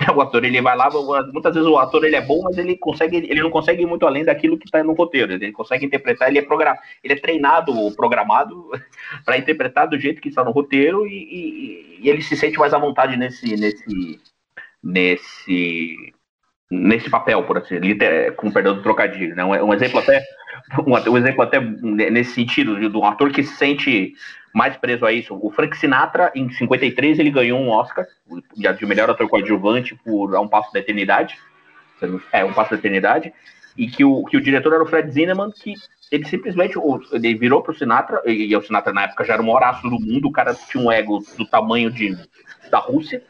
[0.16, 0.88] o ator ele vai lá,
[1.32, 4.06] muitas vezes o ator ele é bom, mas ele consegue, ele não consegue ir muito
[4.06, 5.32] além daquilo que está no roteiro.
[5.32, 6.74] Ele consegue interpretar, ele é program,
[7.04, 8.70] ele é treinado, programado
[9.24, 12.72] para interpretar do jeito que está no roteiro e, e, e, ele se sente mais
[12.72, 14.20] à vontade nesse nesse
[14.82, 16.14] nesse
[16.70, 17.74] nesse papel, por assim,
[18.36, 19.44] com perdão do trocadilho, né?
[19.44, 20.22] Um, um exemplo até
[20.86, 24.14] um, exemplo até nesse sentido de um ator que se sente
[24.52, 25.38] mais preso a isso.
[25.40, 28.06] O Frank Sinatra, em 53, ele ganhou um Oscar
[28.56, 31.38] de melhor ator coadjuvante por A Um Passo da Eternidade.
[32.32, 33.32] É, Um Passo da Eternidade.
[33.76, 35.74] E que o, que o diretor era o Fred Zinnemann, que
[36.10, 36.76] ele simplesmente
[37.12, 39.88] ele virou pro Sinatra, e, e o Sinatra na época já era o maior aço
[39.88, 42.16] do mundo, o cara tinha um ego do tamanho de,
[42.70, 43.22] da Rússia,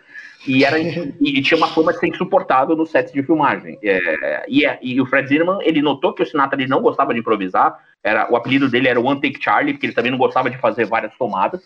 [0.47, 3.79] e, era, e, tinha uma fama de ser insuportável no set de filmagem.
[3.83, 7.13] É, e, é, e, o Fred Zinnemann, ele notou que o Sinatra ele não gostava
[7.13, 10.49] de improvisar, era, o apelido dele era One Take Charlie, porque ele também não gostava
[10.49, 11.61] de fazer várias tomadas.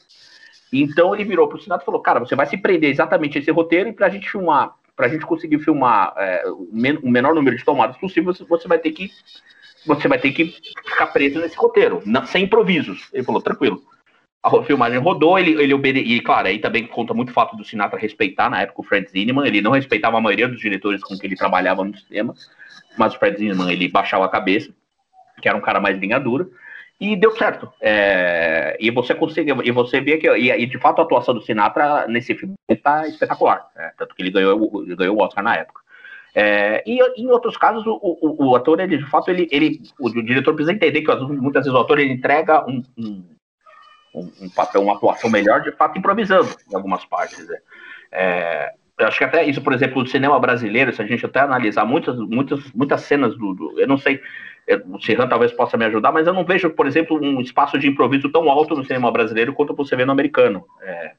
[0.72, 3.50] Então ele virou pro Sinatra e falou, cara, você vai se prender exatamente a esse
[3.50, 7.56] roteiro e pra gente filmar, pra gente conseguir filmar é, o, men o menor número
[7.56, 9.10] de tomadas possível, você vai ter que
[9.86, 13.08] você vai ter que ficar preso nesse roteiro, sem improvisos.
[13.12, 13.82] Ele falou, tranquilo
[14.44, 16.00] a filmagem rodou, ele, ele obede...
[16.00, 19.10] e claro, aí também conta muito o fato do Sinatra respeitar na época o Fred
[19.10, 22.34] Zinnemann, ele não respeitava a maioria dos diretores com que ele trabalhava no cinema,
[22.98, 24.70] mas o Fred Zinnemann ele baixava a cabeça,
[25.40, 26.46] que era um cara mais linha dura,
[27.00, 27.72] e deu certo.
[27.80, 28.76] É...
[28.78, 32.06] e você conseguiu, e você vê que, e, e, de fato a atuação do Sinatra
[32.06, 35.80] nesse filme está espetacular, é, tanto que ele ganhou, ele ganhou o Oscar na época.
[36.34, 40.08] É, e em outros casos, o, o, o, ator, ele, de fato, ele, ele, o,
[40.08, 42.82] o diretor precisa entender que muitas vezes o ator ele entrega um,
[44.14, 47.46] um, papel, uma atuação melhor, de fato, improvisando em algumas partes.
[47.48, 47.56] Né?
[48.12, 51.40] É, eu acho que até isso, por exemplo, do cinema brasileiro, se a gente até
[51.40, 54.20] analisar muitas, muitas, muitas cenas do, do eu não sei,
[54.86, 57.88] o Serran talvez possa me ajudar, mas eu não vejo, por exemplo, um espaço de
[57.88, 60.64] improviso tão alto no cinema brasileiro quanto você vê no americano.
[60.80, 61.12] É,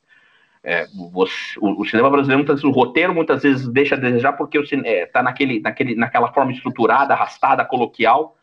[0.63, 4.57] é, você, o, o, cinema brasileiro, muitas, o roteiro muitas vezes deixa a desejar porque
[4.57, 8.34] está é, tá naquele, naquele, naquela forma estruturada, arrastada, coloquial,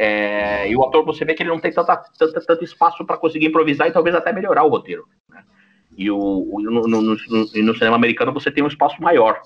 [0.00, 3.16] é, e o ator você vê que ele não tem tanta, tanta tanto espaço para
[3.16, 5.08] conseguir improvisar e talvez até melhorar o roteiro.
[5.28, 5.42] Né?
[5.96, 9.42] E o, o no, no, no, no, cinema americano você tem um espaço maior.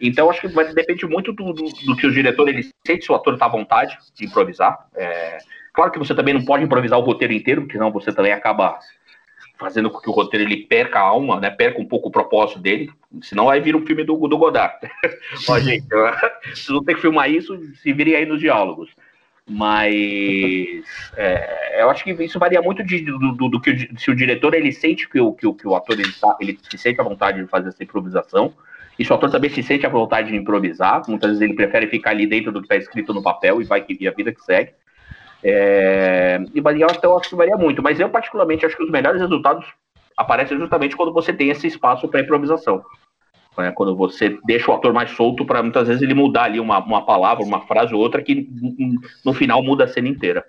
[0.00, 3.12] Então, acho que vai, depende muito do, do, do, que o diretor ele sente, se
[3.12, 4.88] o ator está à vontade de improvisar.
[4.96, 5.36] É,
[5.74, 8.78] claro que você também não pode improvisar o roteiro inteiro, porque senão você também acaba
[9.58, 11.50] fazendo com que o roteiro ele perca a alma, né?
[11.50, 12.90] Perca um pouco o propósito dele,
[13.20, 14.78] senão aí vira um filme do, do Godard.
[15.46, 15.86] Ó, gente,
[16.86, 18.88] tem que filmar isso, se virem aí nos diálogos.
[19.52, 20.84] Mas
[21.16, 24.54] é, eu acho que isso varia muito de, do, do, do, que se o diretor
[24.54, 27.04] ele sente que o, que o, que o ator ele, tá, ele se sente à
[27.04, 28.54] vontade de fazer essa improvisação.
[28.96, 31.88] E se o ator também se sente à vontade de improvisar, muitas vezes ele prefere
[31.88, 34.44] ficar ali dentro do que está escrito no papel e vai que a vida que
[34.44, 34.72] segue.
[35.42, 39.20] É, e varia, eu acho que varia muito, mas eu particularmente acho que os melhores
[39.20, 39.66] resultados
[40.16, 42.84] aparecem justamente quando você tem esse espaço para improvisação.
[43.58, 43.72] Né?
[43.72, 47.04] Quando você deixa o ator mais solto para muitas vezes ele mudar ali uma, uma
[47.04, 48.48] palavra, uma frase ou outra que
[49.24, 50.44] no final muda a cena inteira.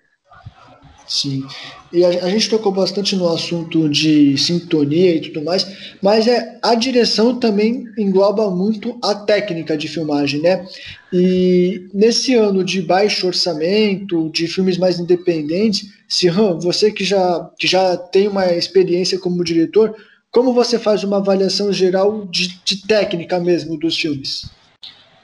[1.12, 1.44] Sim.
[1.92, 6.58] E a, a, gente tocou bastante no assunto de sintonia e tudo mais, mas é
[6.64, 10.66] a direção também engloba muito a técnica de filmagem, né?
[11.12, 17.68] E nesse ano de baixo orçamento, de filmes mais independentes, Sirhan, você que já, que
[17.68, 19.94] já tem uma experiência como diretor,
[20.32, 24.50] como você faz uma avaliação geral de, de técnica mesmo dos filmes?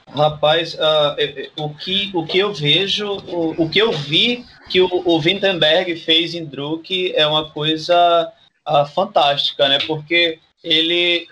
[0.06, 4.88] Rapaz, uh, o, que, o que eu vejo, o, o que eu vi que o,
[5.04, 8.32] o Wittenberg fez em Druk é uma coisa
[8.66, 9.78] uh, fantástica, né?
[9.86, 11.26] Porque ele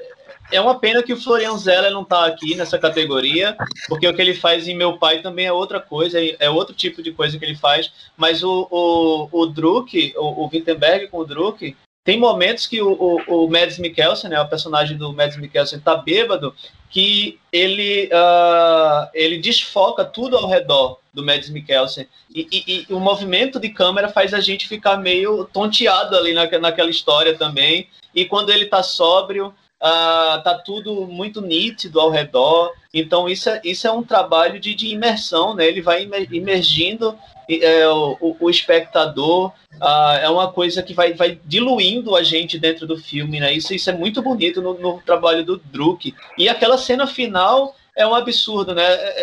[0.53, 3.57] é uma pena que o Florian Zeller não está aqui nessa categoria,
[3.89, 7.03] porque o que ele faz em Meu Pai também é outra coisa, é outro tipo
[7.03, 7.91] de coisa que ele faz.
[8.17, 11.75] Mas o, o, o Druk, o, o Wittenberg com o Druk,
[12.07, 15.97] tem momentos que o, o, o Mads Mikkelsen, né, o personagem do Mads Mikkelsen, tá
[15.97, 16.55] bêbado,
[16.89, 22.07] que ele, uh, ele desfoca tudo ao redor do Mads Mikkelsen.
[22.33, 26.47] E, e, e, o movimento de câmera faz a gente ficar meio tonteado ali na,
[26.61, 27.89] naquela história também.
[28.15, 32.73] E quando ele tá sóbrio, uh, tá tudo muito nítido ao redor.
[32.95, 35.67] Então isso é, isso é um trabalho de, de imersão, né?
[35.67, 37.19] Ele vai imergindo
[37.49, 42.87] é, o, o, espectador uh, é uma coisa que vai, vai diluindo a gente dentro
[42.87, 43.53] do filme, né?
[43.53, 46.15] Isso, isso é muito bonito no, no trabalho do Druk.
[46.37, 48.83] E aquela cena final é um absurdo, né?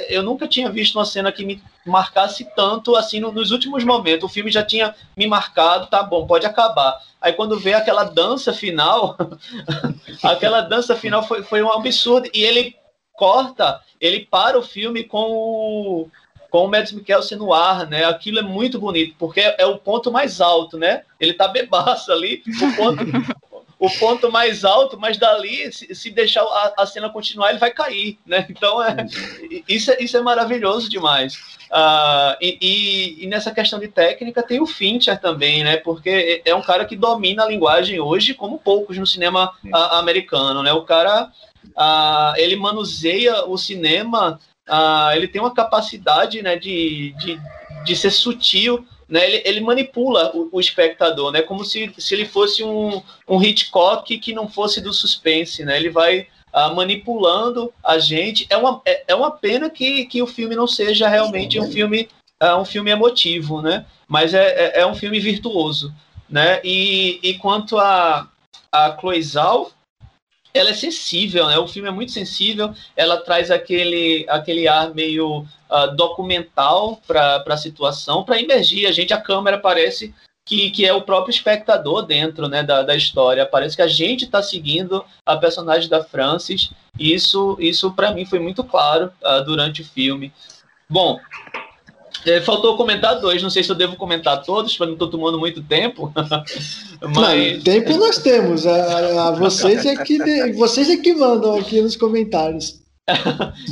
[0.09, 4.23] Eu nunca tinha visto uma cena que me marcasse tanto assim no, nos últimos momentos.
[4.23, 6.99] O filme já tinha me marcado, tá bom, pode acabar.
[7.21, 9.15] Aí quando vê aquela dança final,
[10.23, 12.29] aquela dança final foi, foi um absurdo.
[12.33, 12.75] E ele
[13.13, 16.09] corta, ele para o filme com o
[16.53, 18.05] com o Mads Mikkelsen no ar, né?
[18.05, 21.01] Aquilo é muito bonito, porque é, o ponto mais alto, né?
[21.19, 23.03] Ele tá bebaço ali, o ponto,
[23.79, 27.71] o ponto mais alto, mas dali, se, se deixar a, a, cena continuar, ele vai
[27.71, 28.45] cair, né?
[28.47, 28.95] Então, é,
[29.67, 31.33] isso, é, isso é maravilhoso demais.
[31.71, 35.77] Uh, e, e, e, nessa questão de técnica tem o Fincher também, né?
[35.77, 39.95] Porque é, é um cara que domina a linguagem hoje como poucos no cinema uh,
[39.95, 40.71] americano, né?
[40.71, 41.31] O cara,
[41.75, 47.39] uh, ele manuseia o cinema ah, ele tem uma capacidade né, de, de,
[47.83, 52.25] de ser sutil, né, ele, ele manipula o, o, espectador, né, como se, se ele
[52.25, 57.97] fosse um, um Hitchcock que não fosse do suspense, né, ele vai ah, manipulando a
[57.97, 58.45] gente.
[58.49, 62.07] É uma, é, é uma pena que, que o filme não seja realmente um filme,
[62.39, 65.93] ah, um filme emotivo, né, mas é, é, é um filme virtuoso.
[66.29, 66.59] Né?
[66.63, 68.27] E, e quanto a,
[68.71, 69.71] a Cloizal,
[70.53, 71.57] ela é sensível, né?
[71.57, 77.57] O filme é muito sensível, ela traz aquele, aquele ar meio uh, documental para a
[77.57, 78.85] situação, para emergir.
[78.85, 80.13] A gente, a câmera parece
[80.45, 83.45] que, que é o próprio espectador dentro né, da, da história.
[83.45, 86.71] Parece que a gente está seguindo a personagem da Frances.
[86.99, 90.31] E isso, isso para mim, foi muito claro uh, durante o filme.
[90.87, 91.19] Bom,
[92.25, 95.39] é, faltou comentar dois, não sei se eu devo comentar todos, para não estou tomando
[95.39, 96.11] muito tempo.
[97.01, 97.55] Mas...
[97.55, 98.65] Não, tempo nós temos.
[98.65, 102.81] A, a, vocês, é que, vocês é que mandam aqui nos comentários.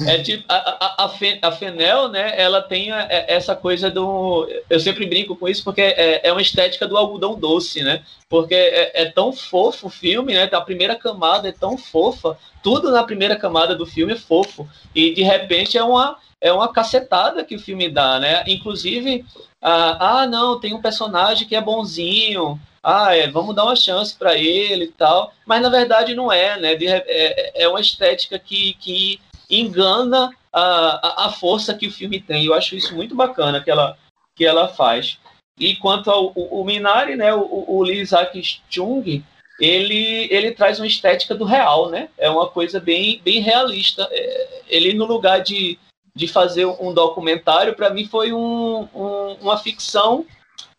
[0.07, 1.09] é tipo, a, a,
[1.41, 4.45] a, Fenel, né, ela tem essa coisa do.
[4.69, 8.03] Eu sempre brinco com isso porque é, é uma estética do algodão doce, né?
[8.27, 10.49] Porque é, é, tão fofo o filme, né?
[10.51, 14.67] A primeira camada é tão fofa, tudo na primeira camada do filme é fofo.
[14.93, 18.43] E de repente é uma, é uma cacetada que o filme dá, né?
[18.47, 19.23] Inclusive,
[19.61, 24.15] ah, ah não, tem um personagem que é bonzinho, ah, é, vamos dar uma chance
[24.17, 26.75] para ele e tal, mas na verdade não é, né?
[26.75, 32.45] De, é, é uma estética que, que engana a, a força que o filme tem.
[32.45, 33.97] Eu acho isso muito bacana que ela,
[34.35, 35.19] que ela faz.
[35.59, 39.23] E quanto ao o, o Minari, né, o, o Lee Isaac Chung,
[39.59, 42.09] ele, ele traz uma estética do real, né?
[42.17, 44.07] É uma coisa bem, bem realista.
[44.11, 45.77] É, ele, no lugar de,
[46.15, 50.25] de fazer um documentário, para mim foi um, um, uma ficção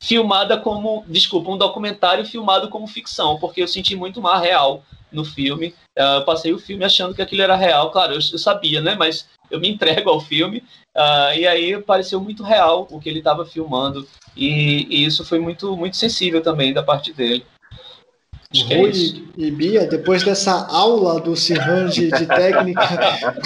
[0.00, 5.24] filmada como, desculpa, um documentário filmado como ficção, porque eu senti muito mais real no
[5.24, 5.74] filme.
[5.96, 8.94] Uh, passei o filme achando que aquilo era real, claro, eu, eu sabia, né?
[8.94, 10.64] Mas eu me entrego ao filme
[10.96, 15.38] uh, e aí pareceu muito real o que ele estava filmando e, e, isso foi
[15.38, 17.44] muito muito sensível também da parte dele.
[18.55, 22.82] É Rui é e Bia, depois dessa aula do Sirhan de, de técnica,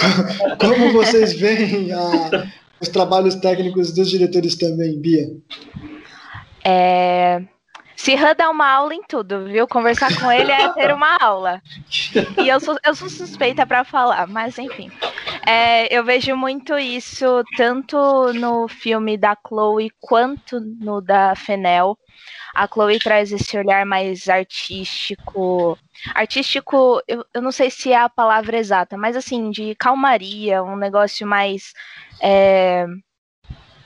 [0.59, 2.47] como vocês veem a,
[2.81, 5.29] os trabalhos técnicos dos diretores também, Bia?
[6.63, 7.41] É...
[7.97, 9.67] Sirhan dá uma aula em tudo, viu?
[9.67, 11.61] Conversar com ele é ter uma aula.
[12.37, 14.91] E eu sou, eu sou suspeita para falar, mas enfim.
[15.45, 17.97] É, eu vejo muito isso tanto
[18.33, 21.97] no filme da Chloe quanto no da Fenel.
[22.57, 25.77] A Chloe traz esse olhar mais artístico.
[26.15, 30.75] Artístico, eu, eu não sei se é a palavra exata, mas assim, de calmaria, um
[30.75, 31.71] negócio mais.
[32.19, 32.87] É,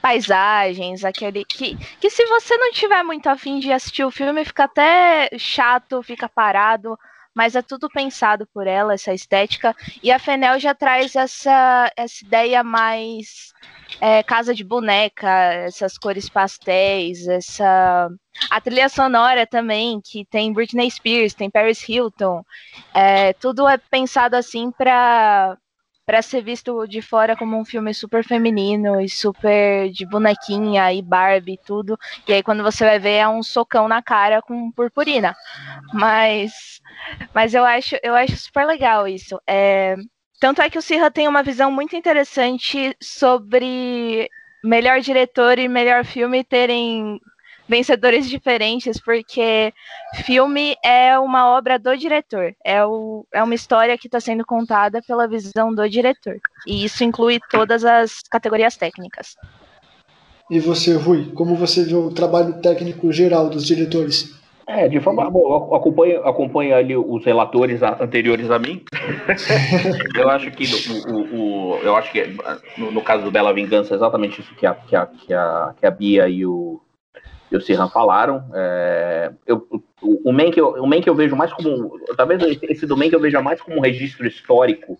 [0.01, 4.63] paisagens, aquele que, que se você não tiver muito afim de assistir o filme, fica
[4.63, 6.97] até chato, fica parado,
[7.35, 9.75] mas é tudo pensado por ela, essa estética.
[10.01, 13.51] E a Fenel já traz essa, essa ideia mais
[13.99, 18.09] é, casa de boneca, essas cores pastéis, essa
[18.49, 22.43] a trilha sonora também, que tem Britney Spears, tem Paris Hilton,
[22.93, 25.57] é, tudo é pensado assim para
[26.05, 31.01] para ser visto de fora como um filme super feminino e super de bonequinha e
[31.01, 31.97] Barbie e tudo.
[32.27, 35.33] E aí quando você vai ver é um socão na cara com purpurina.
[35.93, 36.81] Mas
[37.33, 39.39] mas eu acho eu acho super legal isso.
[39.47, 39.95] É,
[40.39, 44.29] tanto é que o Sirra tem uma visão muito interessante sobre
[44.63, 47.19] melhor diretor e melhor filme terem
[47.71, 49.73] vencedores diferentes, porque
[50.25, 55.01] filme é uma obra do diretor, é, o, é uma história que está sendo contada
[55.01, 56.37] pela visão do diretor.
[56.67, 59.37] E isso inclui todas as categorias técnicas.
[60.49, 64.37] E você, Rui, como você viu o trabalho técnico geral dos diretores?
[64.67, 65.29] É, de forma.
[65.29, 68.83] Bom, acompanha, acompanha ali os relatores anteriores a mim.
[70.17, 72.35] eu acho que o, o, o, eu acho que
[72.77, 75.73] no, no, caso do Bela Vingança, é exatamente isso que a, que a, que a,
[75.79, 76.81] que a Bia e o,
[77.51, 78.49] e o Sirhan falaram.
[78.53, 79.67] É, eu,
[80.01, 80.75] o, o Mank eu,
[81.05, 81.99] eu vejo mais como.
[82.15, 84.97] Talvez esse do Mank eu veja mais como um registro histórico,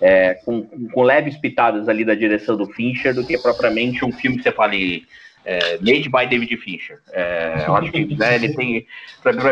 [0.00, 4.36] é, com, com, leves pitadas ali da direção do Fincher, do que propriamente um filme
[4.36, 5.06] que você fale.
[5.48, 6.98] É, made by David Fincher.
[7.12, 8.84] É, eu acho que né, ele tem.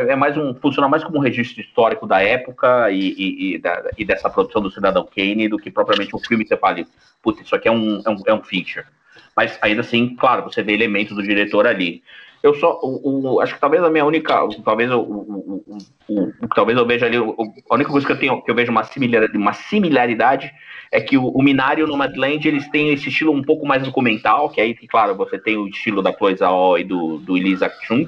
[0.09, 0.53] É mais um.
[0.55, 4.61] Funciona mais como um registro histórico da época e, e, e, da, e dessa produção
[4.61, 6.85] do Cidadão Kane do que propriamente um filme que você fale,
[7.23, 8.85] putz, isso aqui é um, é um, é um Fincher.
[9.37, 12.03] Mas ainda assim, claro, você vê elementos do diretor ali
[12.45, 15.77] eu só o, o, acho que talvez a minha única talvez o, o,
[16.09, 18.85] o talvez eu veja ali a única coisa que eu tenho que eu vejo uma
[18.85, 20.53] similaridade, uma similaridade
[20.93, 23.83] é que o, o Minari e o Nomadland eles têm esse estilo um pouco mais
[23.83, 26.37] documental que aí claro você tem o estilo da Chloe
[26.81, 28.07] e do do Elisa Chung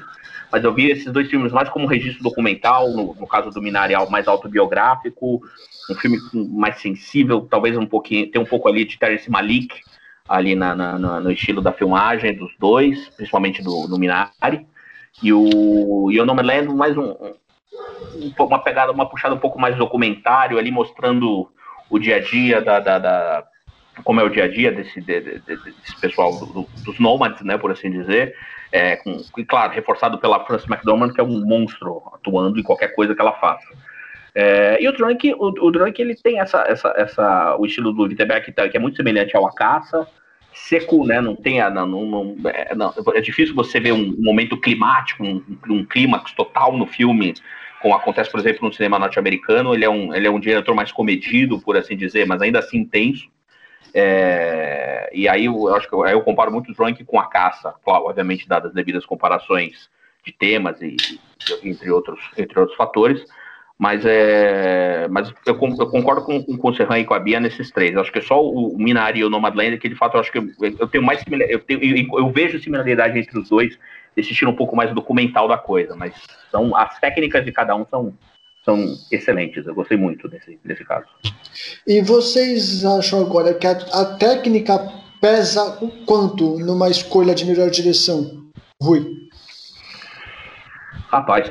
[0.53, 3.95] mas eu vi esses dois filmes mais como registro documental no, no caso do Minari
[4.11, 5.41] mais autobiográfico
[5.91, 6.18] um filme
[6.51, 9.80] mais sensível talvez um pouquinho tem um pouco ali de Terence Malik
[10.29, 14.66] ali na, na, no estilo da filmagem dos dois, principalmente do, do Minari.
[15.22, 19.59] E o, e o Nome Land mais um, um, uma pegada, uma puxada um pouco
[19.59, 21.51] mais documentário ali, mostrando
[21.89, 23.45] o dia a dia da, da, da
[24.05, 27.57] como é o dia a dia desse, de, de, desse pessoal do, dos nômades, né,
[27.57, 28.35] por assim dizer.
[28.70, 32.95] É, com, e claro, reforçado pela Frances McDormand, que é um monstro atuando em qualquer
[32.95, 33.66] coisa que ela faça.
[34.39, 38.03] É, e o Drunk, o, o Drunk ele tem essa, essa, essa, o estilo do
[38.03, 40.07] Wittenberg que, que é muito semelhante ao Acaça,
[40.53, 41.22] seco, né?
[41.22, 45.43] Não tem a, não, não, é, não, é difícil você ver um momento climático, um,
[45.70, 47.32] um clímax total no filme,
[47.80, 49.72] como acontece, por exemplo, no cinema norte-americano.
[49.72, 52.76] Ele é um, ele é um diretor mais comedido, por assim dizer, mas ainda assim
[52.76, 53.30] intenso.
[53.95, 57.74] É, e aí eu acho que eu, eu comparo muito o Drunk com a caça,
[57.82, 59.89] claro, obviamente dadas as devidas comparações
[60.22, 60.95] de temas e
[61.62, 63.24] entre outros entre outros fatores
[63.79, 67.70] Mas, é, mas eu, eu concordo com, com o Serran e com a Bia nesses
[67.70, 67.95] três.
[67.95, 70.33] Eu acho que é só o Minari e o Nomadland que, de fato, eu acho
[70.33, 73.79] que eu, eu tenho mais eu, tenho, eu, eu, vejo similaridade entre os dois,
[74.16, 75.95] esse estilo um pouco mais documental da coisa.
[75.95, 76.14] Mas
[76.51, 78.14] são as técnicas de cada um são,
[78.64, 79.66] são excelentes.
[79.66, 81.07] Eu gostei muito desse, desse caso.
[81.87, 84.79] E vocês acham agora que a, a técnica
[85.20, 88.47] pesa o quanto numa escolha de melhor direção?
[88.83, 89.26] Rui.
[91.09, 91.51] Rapaz.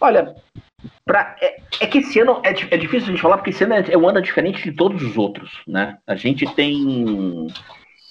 [0.00, 0.34] Olha,
[1.04, 3.74] pra, é, é, que esse ano é, é, difícil a gente falar, porque esse ano
[3.74, 5.98] é, é um ano diferente de todos os outros, né?
[6.06, 7.48] A gente tem.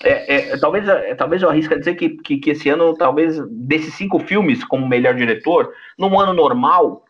[0.03, 3.39] É, é, talvez, é, talvez eu arrisque a dizer que, que, que, esse ano, talvez,
[3.49, 7.05] desses cinco filmes como melhor diretor, num ano normal,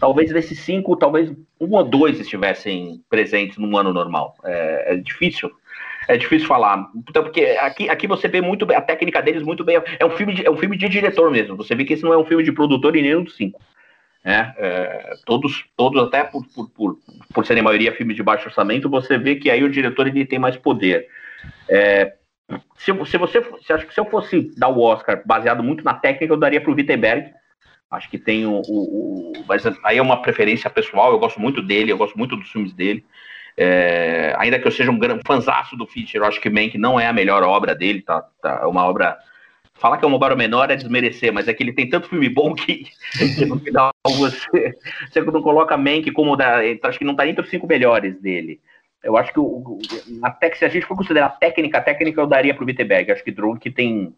[0.00, 4.34] talvez desses cinco, talvez um ou dois estivessem presentes num ano normal.
[4.44, 5.50] É, é difícil
[6.08, 6.90] é difícil falar.
[7.08, 9.80] Então, porque aqui, aqui você vê muito bem, a técnica deles muito bem.
[9.98, 11.56] É um filme de, é um filme de diretor mesmo.
[11.56, 13.60] Você vê que esse não é um filme de produtor e nem dos cinco.
[14.24, 14.54] Né?
[14.58, 16.98] É, todos, todos, até por, por, por,
[17.32, 20.38] por serem maioria filmes de baixo orçamento, você vê que aí o diretor ele tem
[20.38, 21.06] mais poder.
[21.68, 22.14] É,
[22.76, 25.94] se, se você se acho que se eu fosse dar o Oscar baseado muito na
[25.94, 27.32] técnica, eu daria para o Wittenberg.
[27.88, 31.62] Acho que tem o, o, o, Mas aí é uma preferência pessoal, eu gosto muito
[31.62, 33.04] dele, eu gosto muito dos filmes dele.
[33.56, 37.00] É, ainda que eu seja um grande fanzaço do Fincher, eu acho que Mank não
[37.00, 39.16] é a melhor obra dele, tá, tá é uma obra.
[39.74, 42.28] Falar que é uma obra menor é desmerecer, mas é que ele tem tanto filme
[42.28, 42.86] bom que,
[43.36, 44.74] que no final você,
[45.10, 46.60] você não coloca Mank como da.
[46.82, 48.60] Acho que não tá entre os cinco melhores dele.
[49.02, 49.78] Eu acho que o,
[50.22, 53.12] até que se a gente for considerar técnica, técnica eu daria pro Wittenberg.
[53.12, 54.14] Acho que Drunk tem,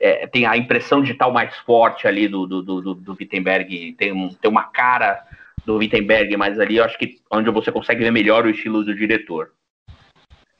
[0.00, 4.50] é, tem a impressão digital mais forte ali do, do, do, do Wittenberg, tem, tem
[4.50, 5.22] uma cara
[5.64, 8.94] do Wittenberg, mas ali eu acho que onde você consegue ver melhor o estilo do
[8.94, 9.50] diretor.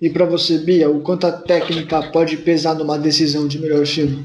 [0.01, 4.25] E para você, Bia, o quanto a técnica pode pesar numa decisão de melhor filme?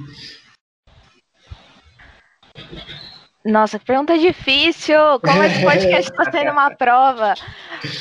[3.45, 4.97] Nossa, que pergunta difícil!
[5.23, 7.34] Como esse podcast está sendo uma prova?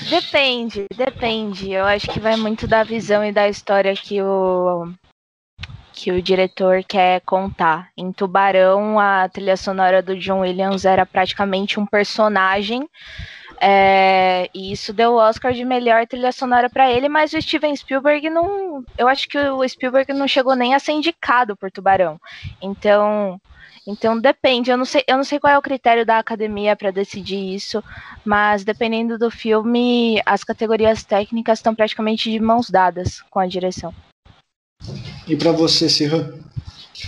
[0.08, 1.70] Depende, depende.
[1.70, 4.88] Eu acho que vai muito da visão e da história que o,
[5.96, 7.88] que o diretor quer contar.
[7.96, 12.86] Em Tubarão, a trilha sonora do John Williams era praticamente um personagem.
[13.58, 17.74] É, e isso deu o Oscar de melhor trilha sonora para ele, mas o Steven
[17.74, 18.84] Spielberg não.
[18.98, 22.20] Eu acho que o Spielberg não chegou nem a ser indicado por Tubarão.
[22.60, 23.40] Então.
[23.88, 26.90] Então depende, eu não sei, eu não sei qual é o critério da academia para
[26.90, 27.84] decidir isso,
[28.24, 33.94] mas dependendo do filme, as categorias técnicas estão praticamente de mãos dadas com a direção.
[35.26, 36.32] E para você, Sirra?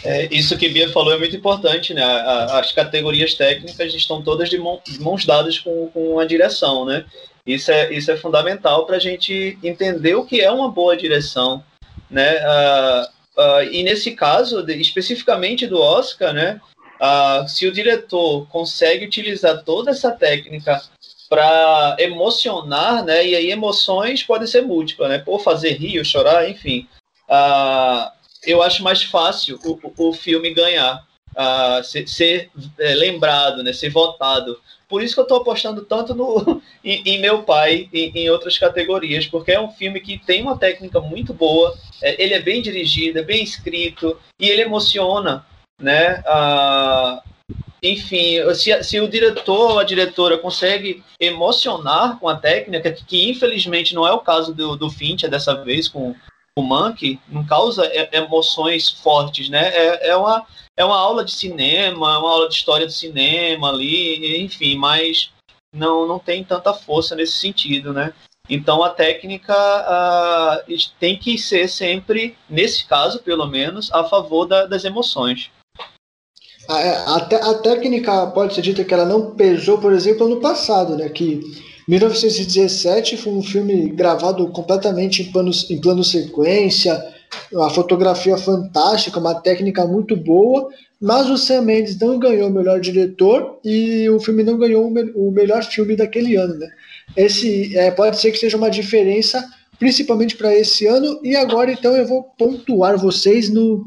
[0.05, 2.03] É, isso que Bia falou é muito importante, né?
[2.53, 7.05] as categorias técnicas estão todas de, mãos dadas com, com a direção, né?
[7.47, 11.65] Isso é, isso é fundamental para a gente entender o que é uma boa direção,
[12.11, 12.37] né?
[12.37, 16.61] Uh, uh, e nesse caso, especificamente do Oscar, né?
[17.01, 20.83] Uh, se o diretor consegue utilizar toda essa técnica
[21.31, 23.27] para emocionar, né?
[23.27, 25.19] E aí emoções podem ser múltiplas, né?
[25.19, 26.87] Por fazer rir, chorar, enfim
[27.29, 28.11] uh,
[28.45, 33.91] eu acho mais fácil o, o filme ganhar, uh, ser, ser é, lembrado, né, ser
[33.91, 34.59] votado.
[34.89, 38.31] Por isso que eu estou apostando tanto no, em, em meu pai e em, em
[38.31, 42.41] outras categorias, porque é um filme que tem uma técnica muito boa, é, ele é
[42.41, 45.45] bem dirigido, é bem escrito e ele emociona,
[45.81, 46.23] né?
[46.27, 47.29] Uh,
[47.83, 53.31] enfim, se, se, o diretor ou a diretora consegue emocionar com a técnica, que, que
[53.31, 56.15] infelizmente não é o caso do, do Fincher dessa vez com,
[56.59, 59.69] o Monkey não causa emoções fortes, né?
[59.69, 60.47] É, é, uma,
[60.77, 65.31] é uma aula de cinema, é uma aula de história do cinema ali, enfim, mas
[65.73, 68.13] não, não tem tanta força nesse sentido, né?
[68.51, 69.55] Então a técnica
[70.99, 75.51] tem que ser sempre, nesse caso pelo menos, a favor da, das emoções.
[76.69, 77.17] A, é, a,
[77.51, 81.09] a, técnica pode ser dita que ela não pesou, por exemplo, ano passado, né?
[81.09, 81.41] Que
[81.89, 87.03] 1917 foi um filme gravado completamente em em plano sequência,
[87.57, 90.69] a fotografia fantástica, uma técnica muito boa,
[91.01, 95.31] mas o Sam Mendes não ganhou o melhor diretor e o filme não ganhou o
[95.31, 96.57] melhor filme daquele ano.
[96.59, 96.69] Né?
[97.17, 99.43] Esse é, pode ser que seja uma diferença,
[99.79, 101.21] principalmente para esse ano.
[101.23, 103.87] E agora, então, eu vou pontuar vocês no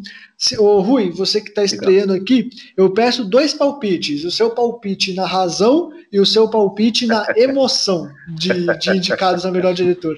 [0.57, 5.25] Ô, Rui, você que está estreando aqui, eu peço dois palpites: o seu palpite na
[5.25, 10.17] razão e o seu palpite na emoção de, de indicados a melhor diretor.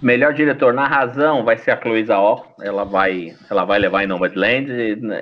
[0.00, 4.06] Melhor diretor na razão vai ser a Chloe Zhao, ela vai, ela vai levar em
[4.06, 4.70] Nomadland,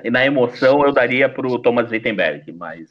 [0.03, 2.87] e na emoção eu daria para o Thomas Wittenberg, mas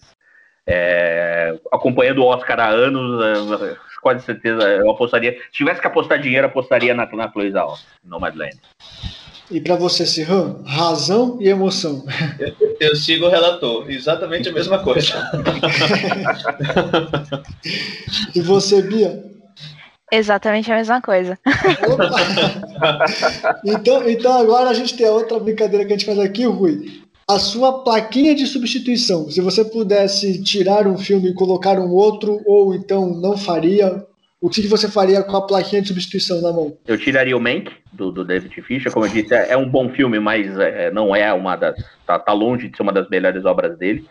[0.67, 3.23] é, acompanhando o Oscar há anos,
[3.63, 7.79] é, quase certeza eu apostaria, se tivesse que apostar dinheiro, apostaria na, na Chloe Zhao,
[8.05, 8.57] Nomadland.
[9.49, 12.05] E para você, Sirran, razão e emoção.
[12.39, 15.15] Eu, eu, sigo o relator, exatamente a mesma coisa.
[18.35, 19.25] e você, Bia?
[20.11, 21.39] Exatamente a mesma coisa.
[23.65, 27.06] então, então agora a gente tem a outra brincadeira que a gente faz aqui, Rui.
[27.29, 29.29] A sua plaquinha de substituição.
[29.29, 34.07] Se você pudesse tirar um filme e colocar um outro, ou então não faria,
[34.41, 36.79] o que você faria com a plaquinha de substituição na mão?
[36.87, 38.93] Eu tiraria o Mank, do, do David Fincher.
[38.93, 41.77] Como eu disse, é, é um bom filme, mas é, não é uma das.
[42.07, 44.05] Tá, tá, longe de ser uma das melhores obras dele.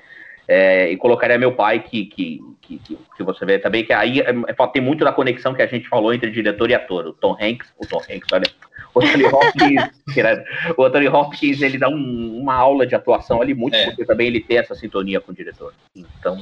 [0.45, 2.79] É, e colocaria meu pai, que, que, que,
[3.15, 5.87] que, você vê também, que aí é, é, tem muito da conexão que a gente
[5.87, 7.07] falou entre diretor e ator.
[7.07, 8.45] O Tom Hanks, o Tom Hanks, olha,
[8.95, 9.83] o Anthony Hopkins,
[10.77, 13.85] o Anthony Hopkins, ele dá um, uma aula de atuação ali muito, é.
[13.87, 15.73] porque também ele tem essa sintonia com o diretor.
[15.93, 16.37] Então,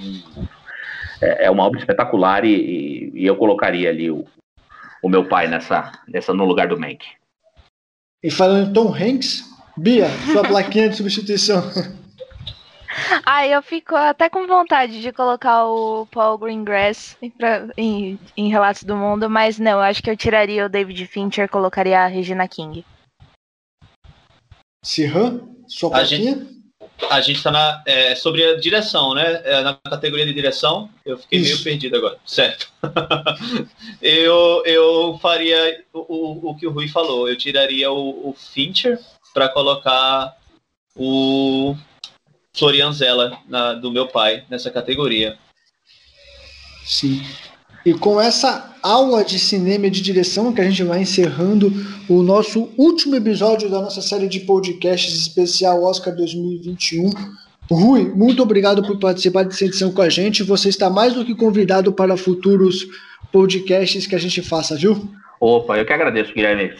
[1.20, 4.26] é, é uma obra espetacular e, e, eu colocaria ali o,
[5.02, 7.04] o meu pai nessa, nessa no lugar do Mank.
[8.22, 9.44] E falando em Tom Hanks,
[9.76, 11.64] Bia, sua plaquinha de substituição.
[13.26, 18.84] Ah, eu fico até com vontade de colocar o Paul Greengrass pra, em, em Relatos
[18.84, 22.48] do Mundo, mas não, acho que eu tiraria o David Fincher e colocaria a Regina
[22.48, 22.86] King.
[24.84, 26.34] Sirhan, sua plaquinha?
[26.34, 26.54] A gente,
[27.10, 29.42] a gente tá na, é, sobre a direção, né?
[29.44, 31.54] É, na categoria de direção, eu fiquei Isso.
[31.54, 32.18] meio perdido agora.
[32.26, 32.72] Certo.
[34.02, 37.30] eu, eu faria o, o que o Rui falou.
[37.30, 39.00] Eu tiraria o, o Fincher
[39.34, 40.38] para colocar
[40.96, 41.76] o
[42.56, 45.38] Florian Zella na, do meu pai nessa categoria.
[46.86, 47.22] Sim.
[47.86, 51.72] E com essa aula de cinema e de direção que a gente vai encerrando
[52.08, 57.10] o nosso último episódio da nossa série de podcasts especial Oscar 2021.
[57.70, 60.44] Rui, muito obrigado por participar dessa edição com a gente.
[60.44, 62.86] Você está mais do que convidado para futuros
[63.32, 65.10] podcasts que a gente faça, viu?
[65.46, 66.72] Opa, eu que agradeço, Guilherme.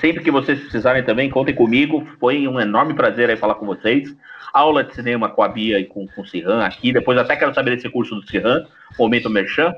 [0.00, 2.02] Sempre que vocês precisarem também, contem comigo.
[2.18, 4.08] Foi um enorme prazer aí falar com vocês.
[4.54, 6.94] Aula de cinema com a Bia e com, com o Cirran aqui.
[6.94, 8.64] Depois até quero saber desse curso do Cirran,
[8.98, 9.74] Momento Merchan.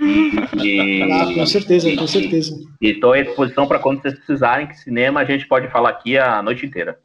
[0.00, 2.58] E, ah, com certeza, e, com certeza.
[2.82, 6.18] E estou à disposição para quando vocês precisarem, que cinema a gente pode falar aqui
[6.18, 6.98] a noite inteira.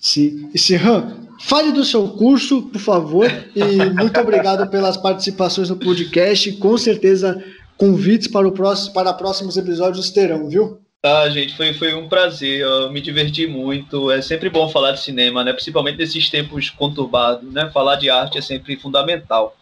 [0.00, 0.50] Sim.
[0.52, 6.50] E Sirhan, fale do seu curso, por favor, e muito obrigado pelas participações no podcast.
[6.54, 7.40] Com certeza,
[7.78, 10.80] convites para, o próximo, para próximos episódios terão, viu?
[11.02, 14.10] Ah, gente, foi, foi um prazer, eu me diverti muito.
[14.10, 15.52] É sempre bom falar de cinema, né?
[15.52, 17.70] Principalmente nesses tempos conturbados, né?
[17.72, 19.56] Falar de arte é sempre fundamental.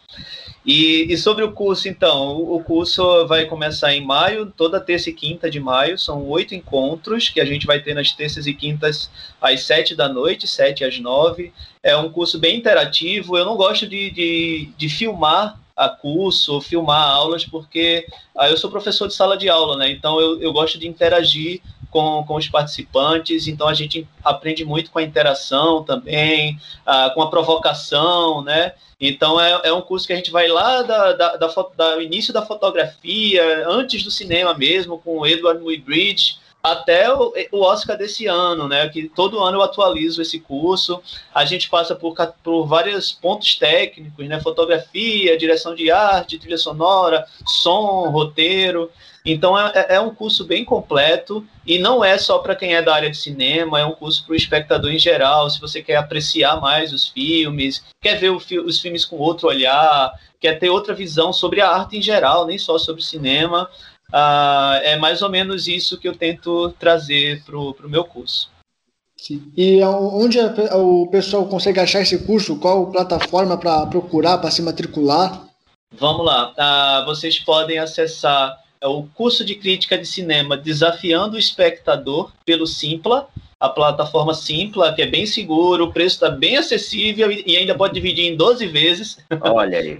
[0.65, 5.09] E, e, sobre o curso, então, o, o, curso vai começar em maio, toda terça
[5.09, 8.53] e quinta de maio, são oito encontros que a gente vai ter nas terças e
[8.53, 9.09] quintas
[9.39, 11.53] às sete da noite, sete às nove.
[11.81, 16.61] É um curso bem interativo, eu não gosto de, de, de filmar a curso ou
[16.61, 19.91] filmar aulas, porque ah, eu sou professor de sala de aula, né?
[19.91, 21.61] Então eu, eu gosto de interagir
[21.91, 27.21] com, com os participantes, então a gente aprende muito com a interação também, ah, com
[27.21, 28.73] a provocação, né?
[28.99, 32.33] Então é, é um curso que a gente vai lá da, da, da, da início
[32.33, 36.39] da fotografia, antes do cinema mesmo, com o Edward Muybridge,
[36.71, 38.87] até o, o, Oscar desse ano, né?
[38.89, 41.01] Que todo ano eu atualizo esse curso.
[41.33, 44.39] A gente passa por, por vários pontos técnicos, né?
[44.39, 48.89] Fotografia, direção de arte, trilha sonora, som, roteiro.
[49.27, 52.81] Então é, é, é um curso bem completo e não é só para quem é
[52.81, 55.49] da área de cinema, é um curso para o espectador em geral.
[55.49, 60.13] Se você quer apreciar mais os filmes, quer ver fi os filmes com outro olhar,
[60.39, 63.69] quer ter outra visão sobre a arte em geral, nem só sobre cinema,
[64.13, 68.49] uh, é mais ou menos isso que eu tento trazer para o meu curso.
[69.15, 69.51] Sim.
[69.57, 72.59] E onde o pessoal consegue achar esse curso?
[72.59, 75.47] Qual plataforma para procurar, para se matricular?
[75.91, 76.53] Vamos lá.
[76.53, 82.67] Uh, vocês podem acessar é o curso de crítica de cinema Desafiando o Espectador pelo
[82.67, 83.27] Simpla,
[83.59, 87.95] a plataforma Simpla, que é bem seguro, o preço está bem acessível e ainda pode
[87.95, 89.17] dividir em 12 vezes.
[89.41, 89.99] Olha aí.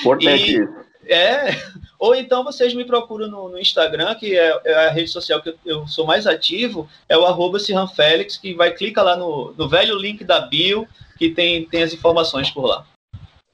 [0.00, 0.82] Importante isso.
[1.06, 1.50] É,
[1.98, 5.50] ou então vocês me procuram no, no Instagram, que é, é, a rede social que
[5.50, 7.58] eu, eu, sou mais ativo, é o arroba
[8.40, 10.86] que vai clicar lá no, no velho link da bio,
[11.18, 12.86] que tem, tem as informações por lá.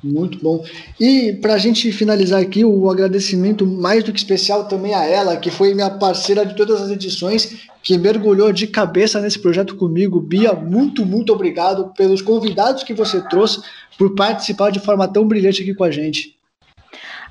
[0.03, 0.65] Muito bom.
[1.01, 5.37] E para a gente finalizar aqui, o agradecimento mais do que especial também a ela,
[5.37, 10.21] que foi minha parceira de todas as edições, que mergulhou de cabeça nesse projeto comigo.
[10.21, 13.61] Bia, muito, muito obrigado pelos convidados que você trouxe,
[13.99, 16.38] por participar de forma tão brilhante aqui com a gente.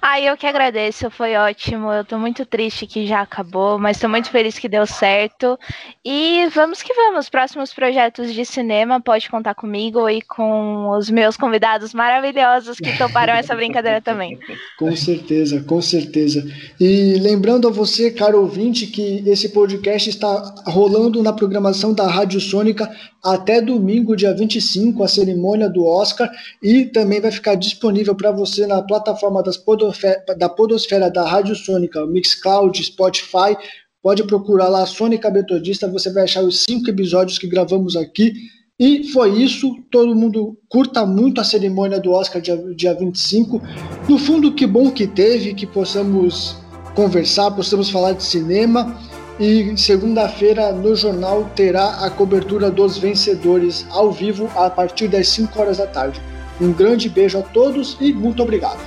[0.01, 1.91] Ah, eu que agradeço, foi ótimo.
[1.91, 5.57] Eu tô muito triste que já acabou, mas tô muito feliz que deu certo.
[6.05, 7.29] E vamos que vamos.
[7.29, 13.33] Próximos projetos de cinema, pode contar comigo e com os meus convidados maravilhosos que toparam
[13.33, 14.37] essa brincadeira também.
[14.77, 16.45] Com certeza, com certeza.
[16.79, 22.39] E lembrando a você, caro ouvinte, que esse podcast está rolando na programação da Rádio
[22.39, 22.89] Sônica
[23.33, 26.31] até domingo, dia 25, a cerimônia do Oscar,
[26.63, 32.05] e também vai ficar disponível para você na plataforma podosfera, da Podosfera da Rádio Sônica,
[32.05, 33.57] Mixcloud, Spotify.
[34.01, 38.31] Pode procurar lá Sônica Metodista, você vai achar os cinco episódios que gravamos aqui.
[38.79, 39.75] E foi isso.
[39.91, 43.61] Todo mundo curta muito a cerimônia do Oscar dia, dia 25.
[44.07, 46.55] No fundo, que bom que teve, que possamos
[46.95, 48.97] conversar, possamos falar de cinema.
[49.39, 55.61] E segunda-feira no jornal terá a cobertura dos vencedores ao vivo a partir das 5
[55.61, 56.19] horas da tarde.
[56.59, 58.79] Um grande beijo a todos e muito obrigado.